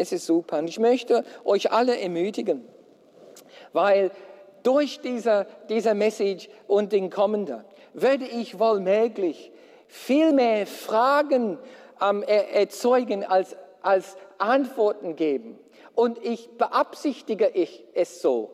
Es 0.00 0.12
ist 0.12 0.24
super. 0.24 0.58
Und 0.58 0.68
ich 0.68 0.78
möchte 0.78 1.24
euch 1.44 1.72
alle 1.72 2.00
ermutigen, 2.00 2.66
weil 3.74 4.10
durch 4.62 5.00
diese, 5.00 5.46
diese 5.68 5.92
Message 5.92 6.48
und 6.66 6.92
den 6.92 7.10
kommenden 7.10 7.62
werde 7.92 8.24
ich 8.24 8.58
wohl 8.58 8.80
möglich 8.80 9.52
viel 9.88 10.32
mehr 10.32 10.66
Fragen 10.66 11.58
ähm, 12.00 12.22
erzeugen 12.22 13.24
als, 13.24 13.56
als 13.82 14.16
Antworten 14.38 15.16
geben. 15.16 15.58
Und 15.94 16.24
ich 16.24 16.48
beabsichtige 16.56 17.48
ich 17.48 17.84
es 17.92 18.22
so, 18.22 18.52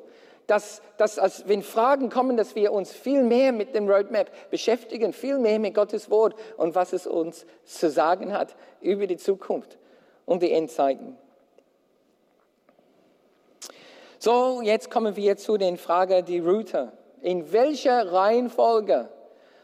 dass, 0.48 0.82
dass 0.96 1.16
als, 1.16 1.46
wenn 1.46 1.62
Fragen 1.62 2.08
kommen, 2.08 2.36
dass 2.36 2.56
wir 2.56 2.72
uns 2.72 2.92
viel 2.92 3.22
mehr 3.22 3.52
mit 3.52 3.72
dem 3.72 3.88
Roadmap 3.88 4.50
beschäftigen, 4.50 5.12
viel 5.12 5.38
mehr 5.38 5.60
mit 5.60 5.74
Gottes 5.74 6.10
Wort 6.10 6.34
und 6.56 6.74
was 6.74 6.92
es 6.92 7.06
uns 7.06 7.46
zu 7.62 7.88
sagen 7.88 8.32
hat 8.32 8.56
über 8.80 9.06
die 9.06 9.16
Zukunft 9.16 9.78
und 10.24 10.42
die 10.42 10.50
Endzeiten. 10.50 11.16
So, 14.26 14.60
jetzt 14.60 14.90
kommen 14.90 15.14
wir 15.14 15.36
zu 15.36 15.56
den 15.56 15.76
Fragen 15.76 16.24
die 16.24 16.40
Route. 16.40 16.90
In 17.22 17.52
welcher 17.52 18.10
Reihenfolge 18.10 19.08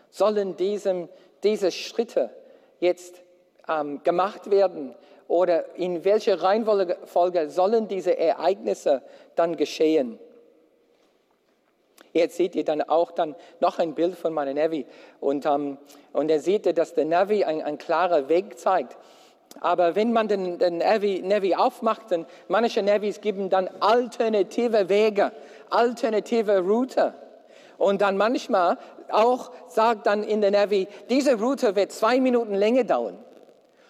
sollen 0.09 0.57
diesem, 0.57 1.09
diese 1.43 1.73
Schritte 1.73 2.31
jetzt 2.79 3.25
ähm, 3.69 4.05
gemacht 4.05 4.53
werden? 4.53 4.95
Oder 5.27 5.75
in 5.75 6.05
welcher 6.05 6.41
Reihenfolge 6.41 7.51
sollen 7.51 7.89
diese 7.89 8.17
Ereignisse 8.17 9.03
dann 9.35 9.57
geschehen? 9.57 10.21
Jetzt 12.13 12.37
seht 12.37 12.55
ihr 12.55 12.65
dann 12.65 12.83
auch 12.83 13.11
dann 13.11 13.35
noch 13.59 13.81
ein 13.81 13.97
Bild 13.97 14.15
von 14.15 14.33
meinem 14.33 14.55
Navi. 14.55 14.87
Und, 15.19 15.45
ähm, 15.45 15.77
und 16.13 16.31
er 16.31 16.39
sieht, 16.39 16.79
dass 16.79 16.95
der 16.95 17.07
Navi 17.07 17.43
ein, 17.43 17.63
ein 17.63 17.79
klarer 17.79 18.29
Weg 18.29 18.57
zeigt. 18.61 18.97
Aber 19.61 19.95
wenn 19.95 20.13
man 20.13 20.29
den, 20.29 20.59
den 20.59 20.79
Navi, 20.79 21.23
Navi 21.23 21.55
aufmacht, 21.55 22.11
dann 22.11 22.27
manche 22.49 22.83
Navis 22.83 23.21
geben 23.21 23.51
dann 23.51 23.69
alternative 23.81 24.89
Wege, 24.89 25.33
alternative 25.71 26.61
Route. 26.61 27.15
Und 27.79 28.01
dann 28.01 28.17
manchmal 28.17 28.79
auch 29.11 29.51
sagt 29.69 30.07
dann 30.07 30.23
in 30.23 30.41
der 30.41 30.51
Navi, 30.51 30.89
diese 31.11 31.39
Route 31.39 31.77
wird 31.77 31.93
zwei 31.93 32.21
Minuten 32.21 32.55
länger 32.55 32.85
dauern. 32.85 33.19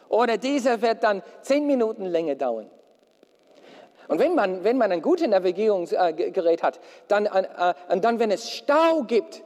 Oder 0.08 0.36
diese 0.36 0.82
wird 0.82 1.02
dann 1.02 1.22
zehn 1.40 1.66
Minuten 1.66 2.04
länger 2.04 2.34
dauern. 2.34 2.68
Und 4.08 4.18
wenn 4.18 4.34
man, 4.34 4.62
wenn 4.64 4.76
man 4.76 4.92
ein 4.92 5.00
gutes 5.00 5.26
Navigierungsgerät 5.26 6.62
hat, 6.62 6.80
dann, 7.08 7.26
äh, 7.26 7.74
und 7.88 8.04
dann, 8.04 8.18
wenn 8.18 8.30
es 8.30 8.50
Stau 8.50 9.04
gibt, 9.04 9.42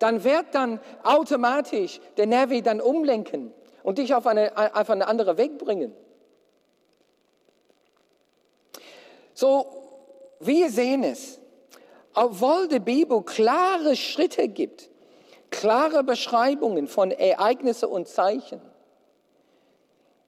dann 0.00 0.24
wird 0.24 0.46
dann 0.52 0.80
automatisch 1.04 2.00
der 2.16 2.26
Navi 2.26 2.62
dann 2.62 2.80
umlenken 2.80 3.52
und 3.82 3.98
dich 3.98 4.14
auf 4.14 4.26
eine, 4.26 4.52
auf 4.74 4.90
eine 4.90 5.06
andere 5.06 5.36
Weg 5.36 5.58
bringen. 5.58 5.94
So, 9.34 9.66
wir 10.40 10.70
sehen 10.70 11.04
es, 11.04 11.38
obwohl 12.14 12.68
die 12.68 12.80
Bibel 12.80 13.22
klare 13.22 13.96
Schritte 13.96 14.48
gibt, 14.48 14.90
klare 15.50 16.04
Beschreibungen 16.04 16.88
von 16.88 17.10
Ereignissen 17.10 17.88
und 17.88 18.08
Zeichen, 18.08 18.60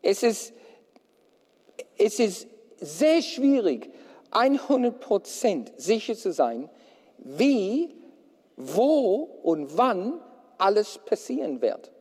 es 0.02 0.22
ist, 0.22 0.52
es 1.96 2.18
ist 2.18 2.48
sehr 2.80 3.22
schwierig, 3.22 3.90
100% 4.32 5.72
sicher 5.76 6.14
zu 6.14 6.32
sein, 6.32 6.68
wie, 7.18 7.94
wo 8.56 9.28
und 9.42 9.76
wann 9.76 10.20
alles 10.58 10.98
passieren 10.98 11.60
wird. 11.60 11.92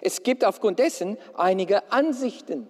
Es 0.00 0.22
gibt 0.22 0.44
aufgrund 0.44 0.78
dessen 0.78 1.18
einige 1.34 1.92
Ansichten, 1.92 2.68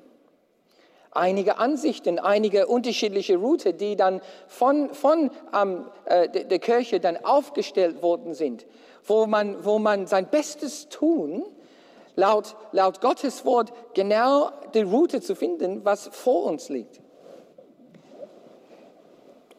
einige 1.10 1.58
Ansichten, 1.58 2.18
einige 2.18 2.66
unterschiedliche 2.66 3.36
Routen, 3.36 3.76
die 3.76 3.96
dann 3.96 4.20
von, 4.48 4.92
von 4.94 5.30
ähm, 5.54 5.86
äh, 6.06 6.28
der 6.28 6.58
Kirche 6.58 7.00
dann 7.00 7.16
aufgestellt 7.24 8.02
worden 8.02 8.34
sind, 8.34 8.66
wo 9.04 9.26
man, 9.26 9.64
wo 9.64 9.78
man 9.78 10.06
sein 10.06 10.28
Bestes 10.28 10.88
tun, 10.88 11.44
laut, 12.16 12.56
laut 12.72 13.00
Gottes 13.00 13.44
Wort 13.44 13.72
genau 13.94 14.50
die 14.74 14.82
Route 14.82 15.20
zu 15.20 15.34
finden, 15.34 15.84
was 15.84 16.08
vor 16.08 16.44
uns 16.44 16.68
liegt. 16.68 17.00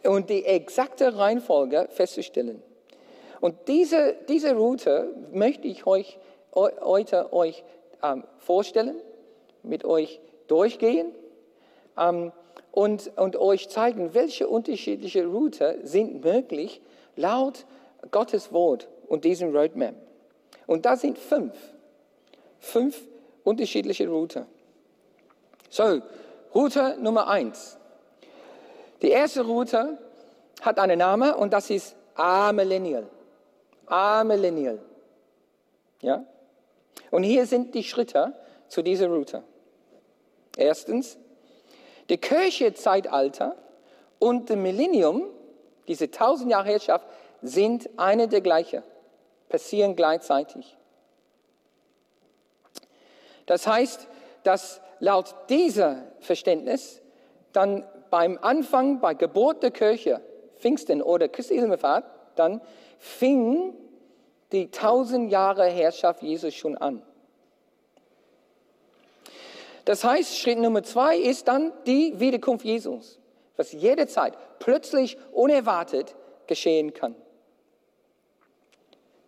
Und 0.04 0.30
die 0.30 0.46
exakte 0.46 1.18
Reihenfolge 1.18 1.88
festzustellen. 1.90 2.62
Und 3.42 3.56
diese, 3.68 4.16
diese 4.28 4.56
Route 4.56 5.14
möchte 5.32 5.68
ich 5.68 5.88
euch 5.88 6.20
heute 6.56 7.34
euch 7.34 7.64
ähm, 8.02 8.24
vorstellen, 8.38 8.96
mit 9.64 9.86
euch 9.86 10.20
durchgehen 10.48 11.12
ähm, 11.98 12.32
und, 12.72 13.12
und 13.18 13.36
euch 13.38 13.70
zeigen, 13.70 14.14
welche 14.14 14.48
unterschiedliche 14.48 15.26
Route 15.26 15.80
sind 15.84 16.24
möglich 16.24 16.82
laut 17.16 17.66
Gottes 18.12 18.52
Wort 18.52 18.88
und 19.08 19.24
diesem 19.24 19.56
Roadmap. 19.56 19.96
Und 20.68 20.86
da 20.86 20.96
sind 20.96 21.18
fünf, 21.18 21.54
fünf 22.60 23.00
unterschiedliche 23.44 24.08
Route. 24.08 24.46
So, 25.70 26.02
Route 26.54 26.98
Nummer 27.00 27.28
eins. 27.28 27.78
Die 29.02 29.10
erste 29.10 29.42
Route 29.42 29.98
hat 30.62 30.80
einen 30.80 31.00
Namen 31.00 31.34
und 31.34 31.52
das 31.52 31.70
ist 31.70 31.96
A-Millennial. 32.16 33.08
A-Millennial. 33.88 34.80
Ja? 36.02 36.26
Und 37.12 37.24
hier 37.24 37.46
sind 37.46 37.76
die 37.76 37.84
Schritte 37.84 38.34
zu 38.68 38.82
dieser 38.82 39.08
Route. 39.08 39.44
Erstens, 40.58 41.18
die 42.10 42.18
Kirche-Zeitalter 42.18 43.56
und 44.20 44.50
das 44.50 44.58
Millennium, 44.58 45.24
diese 45.88 46.10
tausend 46.12 46.52
Jahre 46.52 46.70
Herrschaft, 46.70 47.08
sind 47.42 47.90
eine 47.98 48.28
der 48.28 48.42
gleichen, 48.42 48.84
passieren 49.50 49.96
gleichzeitig. 49.96 50.78
Das 53.46 53.68
heißt, 53.68 54.08
dass 54.44 54.82
laut 55.00 55.36
diesem 55.50 56.04
Verständnis 56.20 57.02
dann 57.54 57.86
beim 58.10 58.40
Anfang, 58.42 59.00
bei 59.00 59.14
Geburt 59.14 59.62
der 59.64 59.72
Kirche, 59.72 60.22
Pfingsten 60.58 61.02
oder 61.02 61.28
Christi 61.28 61.56
Himmelfahrt, 61.56 62.06
dann 62.36 62.62
fing 62.98 63.74
die 64.52 64.70
tausend 64.72 65.32
Jahre 65.32 65.66
Herrschaft 65.66 66.22
Jesus 66.22 66.54
schon 66.54 66.78
an. 66.78 67.02
Das 69.86 70.04
heißt, 70.04 70.38
Schritt 70.38 70.58
Nummer 70.58 70.84
zwei 70.84 71.18
ist 71.18 71.48
dann 71.48 71.72
die 71.86 72.20
Wiederkunft 72.20 72.66
Jesus, 72.66 73.20
was 73.56 73.72
jederzeit 73.72 74.34
plötzlich 74.60 75.18
unerwartet 75.32 76.16
geschehen 76.48 76.94
kann. 76.94 77.16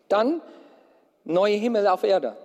Dann 0.10 0.42
neue 1.24 1.56
Himmel 1.56 1.88
auf 1.88 2.04
Erde. 2.04 2.36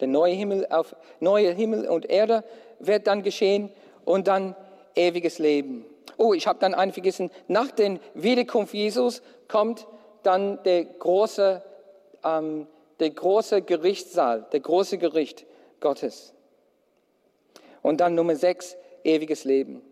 Der 0.00 0.08
neue 0.08 0.34
Himmel, 0.34 0.66
auf, 0.70 0.96
neue 1.20 1.52
Himmel 1.52 1.88
und 1.88 2.10
Erde 2.10 2.42
wird 2.80 3.06
dann 3.06 3.22
geschehen 3.22 3.70
und 4.04 4.26
dann 4.26 4.56
ewiges 4.96 5.38
Leben. 5.38 5.84
Oh, 6.16 6.34
ich 6.34 6.46
habe 6.46 6.58
dann 6.58 6.74
einen 6.74 6.92
vergessen. 6.92 7.30
Nach 7.46 7.70
der 7.70 7.98
Wiederkunft 8.14 8.74
Jesus 8.74 9.22
kommt 9.48 9.86
dann 10.26 10.62
der 10.64 10.84
große, 10.84 11.62
ähm, 12.24 12.66
der 13.00 13.10
große 13.10 13.62
Gerichtssaal, 13.62 14.46
der 14.52 14.60
große 14.60 14.98
Gericht 14.98 15.46
Gottes. 15.80 16.32
Und 17.82 18.00
dann 18.00 18.14
Nummer 18.14 18.36
sechs, 18.36 18.76
ewiges 19.04 19.44
Leben. 19.44 19.82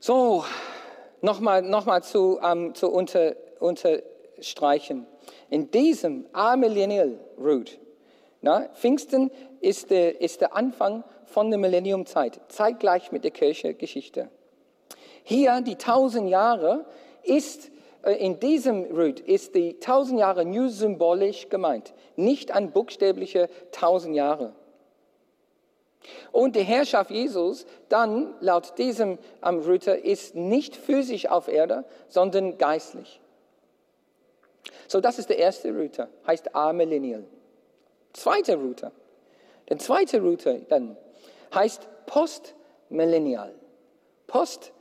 So, 0.00 0.44
nochmal 1.20 1.62
noch 1.62 1.86
mal 1.86 2.02
zu, 2.02 2.40
ähm, 2.42 2.74
zu 2.74 2.90
unter, 2.90 3.34
unterstreichen. 3.60 5.06
In 5.50 5.70
diesem 5.70 6.26
Amillennial 6.32 7.18
Route, 7.38 7.74
na, 8.40 8.68
Pfingsten 8.74 9.30
ist 9.60 9.90
der, 9.90 10.20
ist 10.20 10.40
der 10.40 10.54
Anfang 10.54 11.04
von 11.26 11.50
der 11.50 11.58
Millenniumzeit, 11.58 12.40
zeitgleich 12.48 13.12
mit 13.12 13.24
der 13.24 13.32
Kirchengeschichte. 13.32 14.30
Hier 15.28 15.60
die 15.60 15.76
tausend 15.76 16.30
Jahre 16.30 16.86
ist 17.22 17.70
äh, 18.02 18.12
in 18.12 18.40
diesem 18.40 18.84
Root 18.84 19.20
ist 19.20 19.54
die 19.54 19.78
tausend 19.78 20.18
Jahre 20.18 20.46
nur 20.46 20.70
symbolisch 20.70 21.50
gemeint, 21.50 21.92
nicht 22.16 22.50
ein 22.50 22.70
buchstäbliche 22.70 23.50
tausend 23.70 24.16
Jahre. 24.16 24.54
Und 26.32 26.56
die 26.56 26.62
Herrschaft 26.62 27.10
Jesus 27.10 27.66
dann 27.90 28.32
laut 28.40 28.78
diesem 28.78 29.18
am 29.42 29.58
Route 29.58 29.90
ist 29.90 30.34
nicht 30.34 30.74
physisch 30.74 31.28
auf 31.28 31.48
Erde, 31.48 31.84
sondern 32.08 32.56
geistlich. 32.56 33.20
So, 34.86 35.02
das 35.02 35.18
ist 35.18 35.28
der 35.28 35.36
erste 35.36 35.76
Route, 35.76 36.08
heißt 36.26 36.54
amillennial. 36.54 37.24
Zweite 38.14 38.56
Route. 38.56 38.92
Der 39.68 39.78
zweite 39.78 40.22
Route 40.22 40.62
dann 40.70 40.96
heißt 41.52 41.86
postmillennial. 42.06 43.52
Postmillennial. 44.26 44.77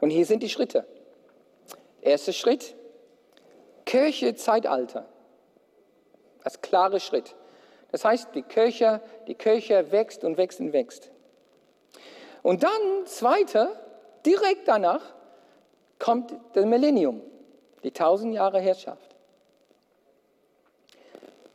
Und 0.00 0.10
hier 0.10 0.24
sind 0.24 0.42
die 0.42 0.48
Schritte. 0.48 0.86
Erster 2.00 2.32
Schritt, 2.32 2.74
Kirche 3.84 4.34
Zeitalter. 4.34 5.08
Als 6.42 6.60
klare 6.62 7.00
Schritt. 7.00 7.34
Das 7.92 8.04
heißt, 8.04 8.28
die 8.34 8.42
Kirche, 8.42 9.02
die 9.26 9.34
Kirche 9.34 9.92
wächst 9.92 10.24
und 10.24 10.36
wächst 10.38 10.60
und 10.60 10.72
wächst. 10.72 11.10
Und 12.42 12.62
dann, 12.62 13.06
zweiter, 13.06 13.78
direkt 14.24 14.68
danach, 14.68 15.02
kommt 15.98 16.34
das 16.54 16.64
Millennium, 16.64 17.20
die 17.82 17.90
tausend 17.90 18.34
Jahre 18.34 18.60
Herrschaft. 18.60 19.14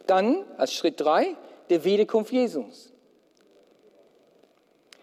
Dann, 0.06 0.46
als 0.58 0.74
Schritt 0.74 1.00
drei, 1.00 1.36
der 1.70 1.84
Wiederkunft 1.84 2.32
Jesus. 2.32 2.94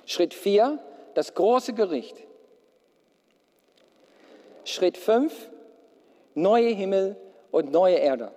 Schritt 0.07 0.35
vier, 0.35 0.79
das 1.15 1.35
große 1.35 1.75
Gericht. 1.75 2.17
Schritt 4.65 4.97
5, 4.97 5.51
neue 6.35 6.71
Himmel 6.71 7.17
und 7.51 7.73
neue 7.73 7.97
Erde. 7.97 8.31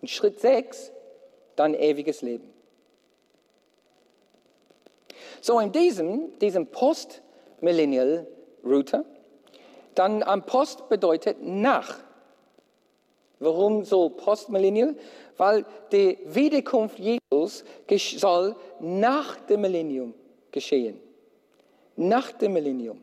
Und 0.00 0.08
Schritt 0.08 0.38
6, 0.40 0.92
dann 1.56 1.74
ewiges 1.74 2.22
Leben. 2.22 2.54
So 5.40 5.58
in 5.60 5.70
diesem, 5.72 6.38
diesem 6.38 6.66
Post-Millennial-Route, 6.66 9.04
dann 9.94 10.22
am 10.22 10.44
Post 10.46 10.88
bedeutet 10.88 11.42
nach. 11.42 11.98
Warum 13.40 13.84
so 13.84 14.08
Postmillennial? 14.08 14.96
Weil 15.36 15.64
die 15.92 16.18
Wiederkunft 16.24 16.98
Jesus 16.98 17.62
soll 18.16 18.56
nach 18.80 19.36
dem 19.46 19.60
Millennium 19.60 20.12
geschehen. 20.52 21.00
Nach 21.96 22.32
dem 22.32 22.52
Millennium. 22.52 23.02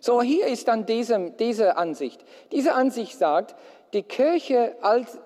So, 0.00 0.22
hier 0.22 0.46
ist 0.46 0.68
dann 0.68 0.86
diese, 0.86 1.32
diese 1.38 1.76
Ansicht. 1.76 2.24
Diese 2.52 2.74
Ansicht 2.74 3.18
sagt, 3.18 3.56
die 3.92 4.02
Kirche, 4.02 4.76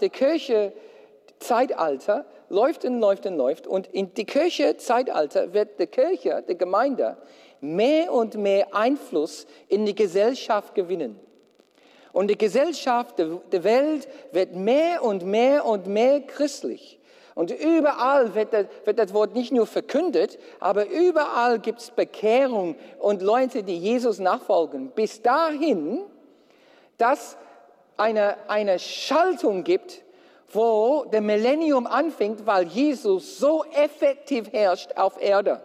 die 0.00 0.08
Kirche 0.08 0.72
Zeitalter 1.38 2.24
läuft 2.48 2.84
und 2.84 3.00
läuft 3.00 3.26
und 3.26 3.36
läuft 3.36 3.66
und 3.66 3.88
in 3.88 4.14
die 4.14 4.24
Kirche 4.24 4.76
Zeitalter 4.76 5.52
wird 5.52 5.78
die 5.78 5.86
Kirche, 5.86 6.44
die 6.48 6.56
Gemeinde, 6.56 7.16
mehr 7.60 8.12
und 8.12 8.36
mehr 8.36 8.74
Einfluss 8.74 9.46
in 9.68 9.84
die 9.84 9.94
Gesellschaft 9.94 10.74
gewinnen. 10.74 11.18
Und 12.12 12.28
die 12.28 12.36
Gesellschaft, 12.36 13.18
die 13.18 13.64
Welt 13.64 14.06
wird 14.32 14.54
mehr 14.54 15.02
und 15.02 15.24
mehr 15.24 15.64
und 15.64 15.86
mehr 15.86 16.20
christlich. 16.20 16.98
Und 17.34 17.50
überall 17.50 18.34
wird 18.34 18.52
das, 18.52 18.66
wird 18.84 18.98
das 18.98 19.14
Wort 19.14 19.34
nicht 19.34 19.52
nur 19.52 19.66
verkündet, 19.66 20.38
aber 20.60 20.88
überall 20.88 21.58
gibt 21.58 21.80
es 21.80 21.90
Bekehrung 21.90 22.76
und 22.98 23.22
Leute, 23.22 23.62
die 23.62 23.78
Jesus 23.78 24.18
nachfolgen. 24.18 24.90
Bis 24.90 25.22
dahin, 25.22 26.02
dass 26.98 27.38
eine, 27.96 28.36
eine 28.48 28.78
Schaltung 28.78 29.64
gibt, 29.64 30.02
wo 30.52 31.06
der 31.06 31.22
Millennium 31.22 31.86
anfängt, 31.86 32.46
weil 32.46 32.66
Jesus 32.66 33.38
so 33.38 33.64
effektiv 33.72 34.52
herrscht 34.52 34.92
auf 34.96 35.20
Erde. 35.20 35.62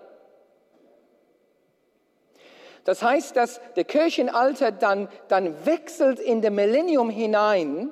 Das 2.85 3.03
heißt, 3.03 3.35
dass 3.35 3.59
der 3.75 3.83
Kirchenalter 3.83 4.71
dann, 4.71 5.09
dann 5.27 5.65
wechselt 5.65 6.19
in 6.19 6.41
das 6.41 6.51
Millennium 6.51 7.09
hinein, 7.09 7.91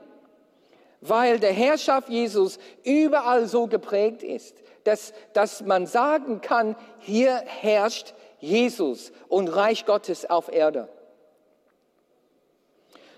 weil 1.07 1.39
der 1.39 1.51
Herrschaft 1.51 2.09
Jesus 2.09 2.59
überall 2.83 3.47
so 3.47 3.67
geprägt 3.67 4.23
ist, 4.23 4.55
dass, 4.83 5.13
dass 5.33 5.63
man 5.63 5.87
sagen 5.87 6.41
kann, 6.41 6.75
hier 6.99 7.35
herrscht 7.45 8.13
Jesus 8.39 9.11
und 9.27 9.47
Reich 9.47 9.85
Gottes 9.85 10.29
auf 10.29 10.51
Erde. 10.51 10.89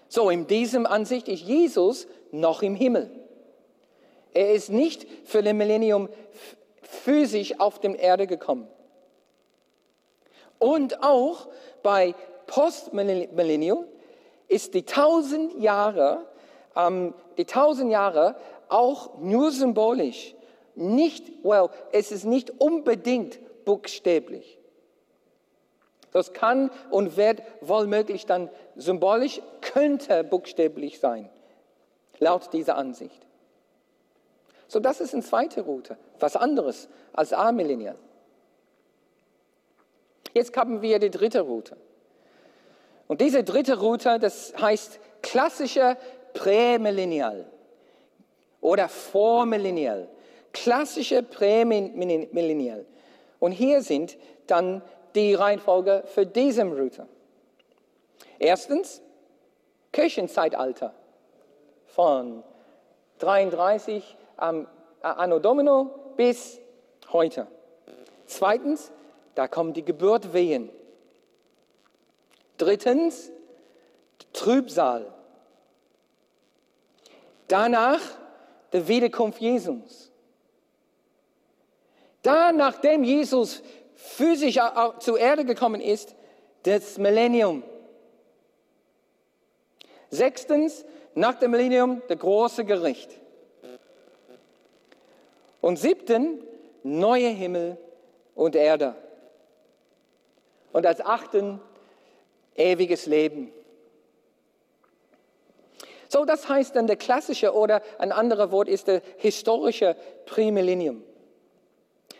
So, 0.07 0.29
in 0.29 0.47
diesem 0.47 0.85
Ansicht 0.85 1.27
ist 1.27 1.43
Jesus 1.43 2.07
noch 2.31 2.61
im 2.61 2.75
Himmel. 2.75 3.11
Er 4.33 4.53
ist 4.53 4.69
nicht 4.69 5.05
für 5.25 5.43
das 5.43 5.53
Millennium 5.53 6.09
physisch 6.81 7.59
auf 7.59 7.79
dem 7.79 7.95
Erde 7.95 8.27
gekommen. 8.27 8.67
Und 10.59 11.03
auch 11.03 11.47
bei 11.83 12.15
Postmillennium 12.47 13.85
ist 14.47 14.73
die 14.73 14.83
tausend 14.83 15.59
Jahre, 15.59 16.25
ähm, 16.77 17.13
die 17.37 17.45
tausend 17.45 17.91
Jahre 17.91 18.35
auch 18.69 19.17
nur 19.19 19.51
symbolisch. 19.51 20.35
Nicht, 20.75 21.43
well, 21.43 21.69
es 21.91 22.11
ist 22.11 22.25
nicht 22.25 22.61
unbedingt 22.61 23.39
buchstäblich. 23.65 24.59
Das 26.11 26.33
kann 26.33 26.71
und 26.89 27.17
wird 27.17 27.41
wohlmöglich 27.61 28.25
dann 28.25 28.49
symbolisch, 28.75 29.41
könnte 29.61 30.23
buchstäblich 30.23 30.99
sein, 30.99 31.29
laut 32.19 32.53
dieser 32.53 32.77
Ansicht. 32.77 33.25
So, 34.67 34.79
das 34.79 35.01
ist 35.01 35.13
eine 35.13 35.23
zweite 35.23 35.61
Route, 35.61 35.97
was 36.19 36.35
anderes 36.35 36.89
als 37.13 37.33
A-Millennial. 37.33 37.95
Jetzt 40.33 40.55
haben 40.55 40.81
wir 40.81 40.99
die 40.99 41.09
dritte 41.09 41.41
Route. 41.41 41.77
Und 43.07 43.21
diese 43.21 43.43
dritte 43.43 43.79
Route, 43.79 44.19
das 44.19 44.53
heißt 44.59 44.99
klassische 45.21 45.97
Prämillennial 46.37 47.45
oder 48.61 48.87
Vormillennial. 48.89 50.07
Klassische 50.53 51.23
Prämillennial. 51.23 52.85
Und 53.39 53.51
hier 53.51 53.81
sind 53.81 54.17
dann 54.47 54.81
die 55.15 55.33
Reihenfolge 55.33 56.03
für 56.05 56.25
diese 56.25 56.63
Route. 56.63 57.07
Erstens, 58.39 59.01
Kirchenzeitalter 59.91 60.93
von 61.85 62.43
33 63.19 64.15
am 64.37 64.67
Anno 65.01 65.39
Domino 65.39 65.89
bis 66.15 66.59
heute. 67.11 67.47
Zweitens, 68.25 68.91
da 69.35 69.47
kommen 69.47 69.73
die 69.73 69.85
Geburtwehen. 69.85 70.69
Drittens, 72.57 73.31
Trübsal. 74.33 75.13
Danach 77.47 78.01
die 78.73 78.87
Wiederkunft 78.87 79.39
Jesus. 79.39 80.11
Dann, 82.21 82.57
nachdem 82.57 83.03
Jesus 83.03 83.61
physisch 83.95 84.59
zur 84.99 85.19
Erde 85.19 85.45
gekommen 85.45 85.81
ist, 85.81 86.15
das 86.63 86.97
Millennium. 86.97 87.63
Sechstens, 90.09 90.85
nach 91.15 91.35
dem 91.35 91.51
Millennium, 91.51 92.01
der 92.09 92.15
große 92.17 92.65
Gericht. 92.65 93.09
Und 95.61 95.77
siebten, 95.77 96.43
neue 96.83 97.29
Himmel 97.29 97.77
und 98.35 98.55
Erde. 98.55 98.95
Und 100.71 100.85
als 100.85 101.01
achten, 101.01 101.59
ewiges 102.55 103.05
Leben. 103.05 103.51
So, 106.09 106.25
das 106.25 106.47
heißt 106.47 106.75
dann 106.75 106.87
der 106.87 106.95
klassische 106.95 107.53
oder 107.53 107.81
ein 107.97 108.11
anderer 108.11 108.51
Wort 108.51 108.67
ist 108.67 108.87
der 108.87 109.01
historische 109.17 109.95
Prämillennium. 110.25 111.03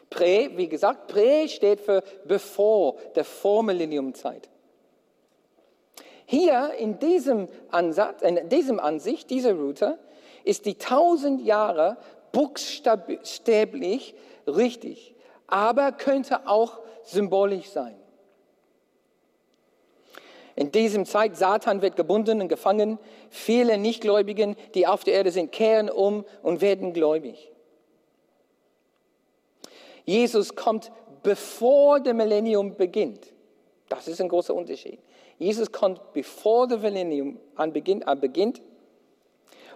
Prä, 0.10 0.50
wie 0.56 0.70
gesagt, 0.70 1.08
Prä 1.08 1.48
steht 1.48 1.82
für 1.82 2.04
bevor, 2.26 2.98
der 3.16 3.26
Vormillenniumzeit. 3.26 4.50
Hier 6.26 6.74
in 6.78 7.00
diesem 7.00 7.48
Ansatz, 7.72 8.22
in 8.22 8.50
diesem 8.50 8.80
Ansicht, 8.80 9.30
dieser 9.30 9.54
Route, 9.54 9.98
ist 10.44 10.66
die 10.66 10.76
tausend 10.76 11.42
Jahre 11.42 11.98
buchstäblich 12.32 14.16
richtig, 14.46 15.16
aber 15.48 15.92
könnte 15.94 16.48
auch 16.48 16.80
symbolisch 17.04 17.70
sein. 17.70 17.96
In 20.58 20.72
diesem 20.72 21.06
Zeit, 21.06 21.38
Satan 21.38 21.84
wird 21.84 21.96
gebunden 21.96 22.42
und 22.42 22.48
gefangen. 22.48 22.98
Viele 23.30 23.78
Nichtgläubigen, 23.78 24.56
die 24.74 24.88
auf 24.88 25.04
der 25.04 25.14
Erde 25.14 25.30
sind, 25.30 25.52
kehren 25.52 25.88
um 25.88 26.26
und 26.42 26.62
werden 26.62 26.94
gläubig. 26.94 27.52
Jesus 30.04 30.56
kommt 30.56 30.92
bevor 31.22 32.00
der 32.00 32.16
Millennium 32.16 32.76
beginnt. 32.76 33.28
Das 33.88 34.08
ist 34.08 34.20
ein 34.20 34.30
großer 34.30 34.56
Unterschied. 34.56 35.00
Jesus 35.38 35.72
kommt 35.72 36.02
bevor 36.14 36.68
der 36.68 36.80
Millennium 36.80 37.38
beginnt. 37.72 38.62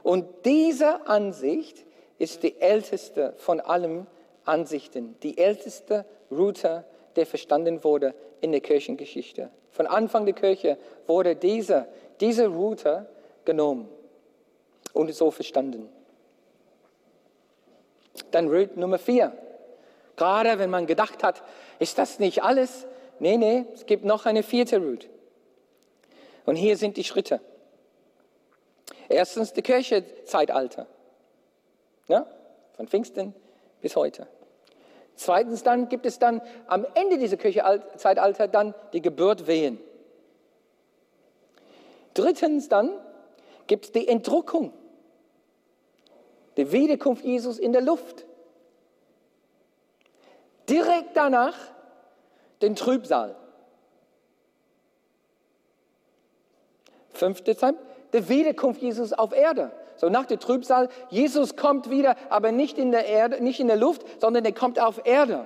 Und 0.02 0.26
diese 0.46 1.06
Ansicht 1.08 1.86
ist 2.18 2.42
die 2.42 2.60
älteste 2.60 3.36
von 3.38 3.60
allen 3.60 4.08
Ansichten, 4.46 5.16
die 5.22 5.38
älteste 5.38 6.06
Route, 6.32 6.86
der 7.16 7.28
verstanden 7.28 7.84
wurde 7.84 8.16
in 8.40 8.52
der 8.52 8.62
Kirchengeschichte. 8.62 9.52
Von 9.72 9.88
Anfang 9.88 10.26
der 10.26 10.36
Kirche 10.36 10.78
wurde 11.08 11.36
diese, 11.36 11.88
diese 12.20 12.48
Route 12.48 13.10
genommen 13.46 13.90
und 14.94 15.14
so 15.14 15.32
verstanden. 15.32 15.90
Dann 18.32 18.50
Route 18.50 18.80
Nummer 18.80 19.00
vier. 19.00 19.32
Gerade 20.18 20.60
wenn 20.60 20.70
man 20.70 20.86
gedacht 20.86 21.24
hat, 21.24 21.42
ist 21.80 21.98
das 21.98 22.20
nicht 22.20 22.44
alles? 22.44 22.86
Nee, 23.20 23.38
nee, 23.38 23.66
es 23.74 23.86
gibt 23.86 24.04
noch 24.04 24.26
eine 24.26 24.44
vierte 24.44 24.78
Route. 24.78 25.08
Und 26.46 26.56
hier 26.56 26.76
sind 26.76 26.98
die 26.98 27.04
Schritte. 27.04 27.40
Erstens 29.08 29.54
die 29.54 29.62
Kirchezeitalter. 29.62 30.88
Ja, 32.08 32.26
von 32.76 32.88
Pfingsten 32.88 33.34
bis 33.82 33.96
heute. 33.96 34.28
Zweitens 35.22 35.62
dann 35.62 35.88
gibt 35.88 36.08
es 36.08 36.18
dann 36.18 36.42
am 36.66 36.84
Ende 36.96 37.20
dieser 37.20 37.38
Kirchezeitalter 37.38 38.48
dann 38.48 38.74
die 38.92 39.04
Geburt 39.04 39.46
Wehen. 39.46 39.80
Drittens 42.16 42.70
dann 42.70 42.90
gibt 43.68 43.86
es 43.86 43.92
die 43.92 44.08
Entdruckung, 44.08 44.74
die 46.58 46.72
Wiederkunft 46.72 47.24
Jesus 47.24 47.60
in 47.60 47.72
der 47.72 47.84
Luft. 47.84 48.26
Direkt 50.68 51.16
danach 51.16 51.56
den 52.64 52.76
Trübsal. 52.76 53.36
Fünfte 57.14 57.56
Zeit, 57.56 57.76
die 58.12 58.28
Wiederkunft 58.28 58.82
Jesus 58.82 59.14
auf 59.14 59.34
Erde. 59.34 59.72
So 60.02 60.10
nach 60.10 60.26
der 60.26 60.40
Trübsal, 60.40 60.90
Jesus 61.12 61.56
kommt 61.56 61.92
wieder, 61.92 62.16
aber 62.32 62.52
nicht 62.52 62.80
in 62.80 62.90
der 62.90 63.06
Erde, 63.06 63.40
nicht 63.40 63.60
in 63.60 63.68
der 63.68 63.76
Luft, 63.76 64.02
sondern 64.20 64.44
er 64.44 64.52
kommt 64.52 64.80
auf 64.80 65.00
Erde. 65.06 65.46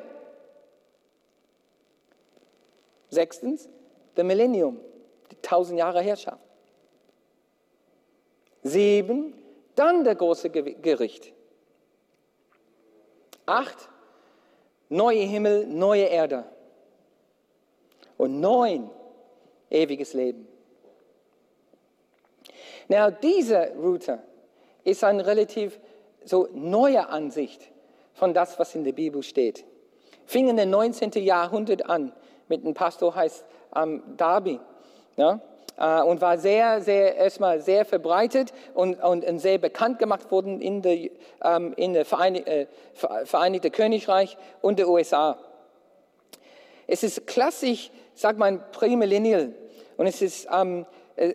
Sechstens, 3.10 3.68
der 4.16 4.24
Millennium, 4.24 4.80
die 5.30 5.36
tausend 5.42 5.78
Jahre 5.78 6.00
Herrschaft. 6.00 6.40
Sieben, 8.64 9.34
dann 9.76 10.06
der 10.06 10.16
große 10.16 10.50
Gericht. 10.50 11.34
Acht, 13.46 13.90
neue 14.88 15.20
Himmel, 15.20 15.68
neue 15.68 16.06
Erde. 16.06 16.46
Und 18.16 18.40
neun, 18.40 18.90
ewiges 19.70 20.14
Leben. 20.14 20.48
Na, 22.88 23.12
diese 23.12 23.74
Route 23.76 24.24
ist 24.86 25.04
eine 25.04 25.26
relativ 25.26 25.80
so 26.24 26.48
neue 26.54 27.10
Ansicht 27.10 27.62
von 28.14 28.34
das, 28.34 28.58
was 28.58 28.74
in 28.76 28.86
der 28.86 28.94
Bibel 28.94 29.22
steht. 29.22 29.66
Fing 30.26 30.48
in 30.48 30.58
den 30.58 30.70
19. 30.70 31.12
Jahrhundert 31.12 31.88
an 31.90 32.14
mit 32.48 32.64
einem 32.64 32.74
Pastor 32.74 33.14
heißt 33.14 33.46
ähm, 33.76 34.04
Darby. 34.18 34.60
Ja? 35.18 35.42
Äh, 35.78 36.02
und 36.02 36.22
war 36.22 36.38
sehr, 36.38 36.82
sehr, 36.82 37.16
erstmal 37.16 37.62
sehr 37.62 37.86
verbreitet 37.86 38.54
und, 38.74 39.02
und, 39.04 39.26
und 39.26 39.40
sehr 39.40 39.58
bekannt 39.58 40.00
gemacht 40.00 40.32
worden 40.32 40.62
in 40.62 40.82
der, 40.82 41.10
ähm, 41.44 41.74
in 41.76 41.94
der 41.94 42.06
Vereinig, 42.06 42.48
äh, 42.48 42.68
Vereinigten 42.94 43.72
Königreich 43.72 44.38
und 44.62 44.80
der 44.80 44.88
USA. 44.88 45.38
Es 46.88 47.04
ist 47.04 47.28
klassisch, 47.28 47.92
sagt 48.14 48.40
man, 48.40 48.64
Prämillennial. 48.72 49.54
Und 49.98 50.08
es 50.08 50.22
ist, 50.22 50.48
ähm, 50.54 50.86
äh, 51.16 51.34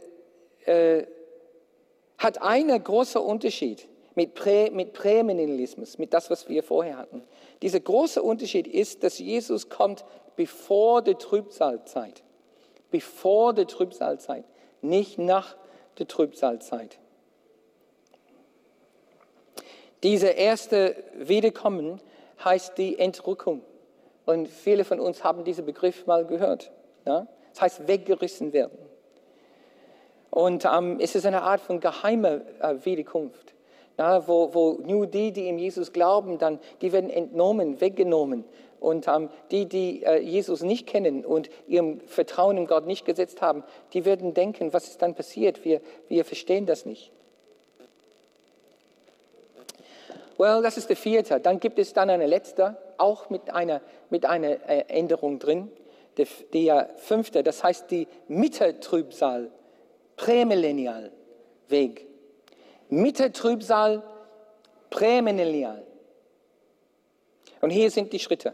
äh, 0.65 1.07
hat 2.21 2.43
einen 2.43 2.85
großen 2.85 3.21
Unterschied 3.21 3.89
mit, 4.15 4.35
Prä, 4.35 4.71
mit 4.71 4.93
Prämillennialismus, 4.93 5.97
mit 5.97 6.13
das, 6.13 6.31
was 6.31 6.49
wir 6.49 6.63
vorher 6.63 6.99
hatten. 6.99 7.25
Dieser 7.63 7.81
große 7.81 8.23
Unterschied 8.23 8.69
ist, 8.69 9.03
dass 9.03 9.19
Jesus 9.19 9.71
kommt 9.71 10.05
bevor 10.37 11.01
der 11.01 11.17
Trübsalzeit. 11.17 12.23
Bevor 12.91 13.55
der 13.55 13.67
Trübsalzeit, 13.67 14.45
nicht 14.83 15.19
nach 15.19 15.57
der 15.99 16.09
Trübsalzeit. 16.09 16.99
Diese 20.03 20.29
erste 20.29 21.03
Wiederkommen 21.15 22.01
heißt 22.45 22.77
die 22.77 22.99
Entrückung. 22.99 23.63
Und 24.27 24.49
viele 24.49 24.85
von 24.85 25.01
uns 25.01 25.25
haben 25.25 25.45
diesen 25.45 25.65
Begriff 25.65 26.07
mal 26.07 26.27
gehört. 26.27 26.71
Ja? 27.07 27.27
Das 27.53 27.63
heißt 27.63 27.89
weggerissen 27.89 28.53
werden. 28.53 28.90
Und 30.31 30.65
ähm, 30.65 30.99
es 31.01 31.15
ist 31.15 31.27
eine 31.27 31.43
Art 31.43 31.61
von 31.61 31.81
geheimer 31.81 32.41
äh, 32.61 32.77
Wiederkunft, 32.85 33.55
ja, 33.99 34.27
wo, 34.29 34.55
wo 34.55 34.79
nur 34.85 35.07
die, 35.07 35.33
die 35.33 35.49
in 35.49 35.59
Jesus 35.59 35.93
glauben, 35.93 36.39
dann, 36.39 36.61
die 36.81 36.93
werden 36.93 37.11
entnommen, 37.11 37.81
weggenommen. 37.81 38.45
Und 38.79 39.09
ähm, 39.09 39.29
die, 39.51 39.67
die 39.67 40.05
äh, 40.05 40.21
Jesus 40.21 40.63
nicht 40.63 40.87
kennen 40.87 41.27
und 41.27 41.51
ihrem 41.67 42.01
Vertrauen 42.01 42.57
in 42.57 42.67
Gott 42.67 42.87
nicht 42.87 43.05
gesetzt 43.05 43.43
haben, 43.43 43.63
die 43.93 44.05
werden 44.05 44.33
denken, 44.33 44.73
was 44.73 44.87
ist 44.87 45.03
dann 45.03 45.15
passiert? 45.15 45.65
Wir, 45.65 45.81
wir 46.09 46.25
verstehen 46.25 46.65
das 46.65 46.87
nicht. 46.87 47.13
Well, 50.39 50.63
das 50.63 50.79
ist 50.79 50.89
der 50.89 50.97
vierte. 50.97 51.39
Dann 51.39 51.61
gibt 51.61 51.79
es 51.79 51.93
dann 51.93 52.09
eine 52.09 52.27
letzte, 52.27 52.79
auch 52.97 53.29
mit 53.29 53.51
einer, 53.53 53.83
mit 54.09 54.25
einer 54.25 54.67
äh, 54.67 54.85
Änderung 54.89 55.39
drin. 55.39 55.71
Der, 56.17 56.27
der 56.55 56.89
fünfte, 56.97 57.43
das 57.43 57.63
heißt 57.63 57.91
die 57.91 58.09
Mitte-Trübsal, 58.29 59.51
prämillennial 60.21 61.11
Weg. 61.69 62.07
Mitte-Trübsal, 62.91 64.03
prämillennial. 64.91 65.87
Und 67.63 67.71
hier 67.71 67.91
sind 67.91 68.13
die 68.13 68.19
Schritte. 68.19 68.53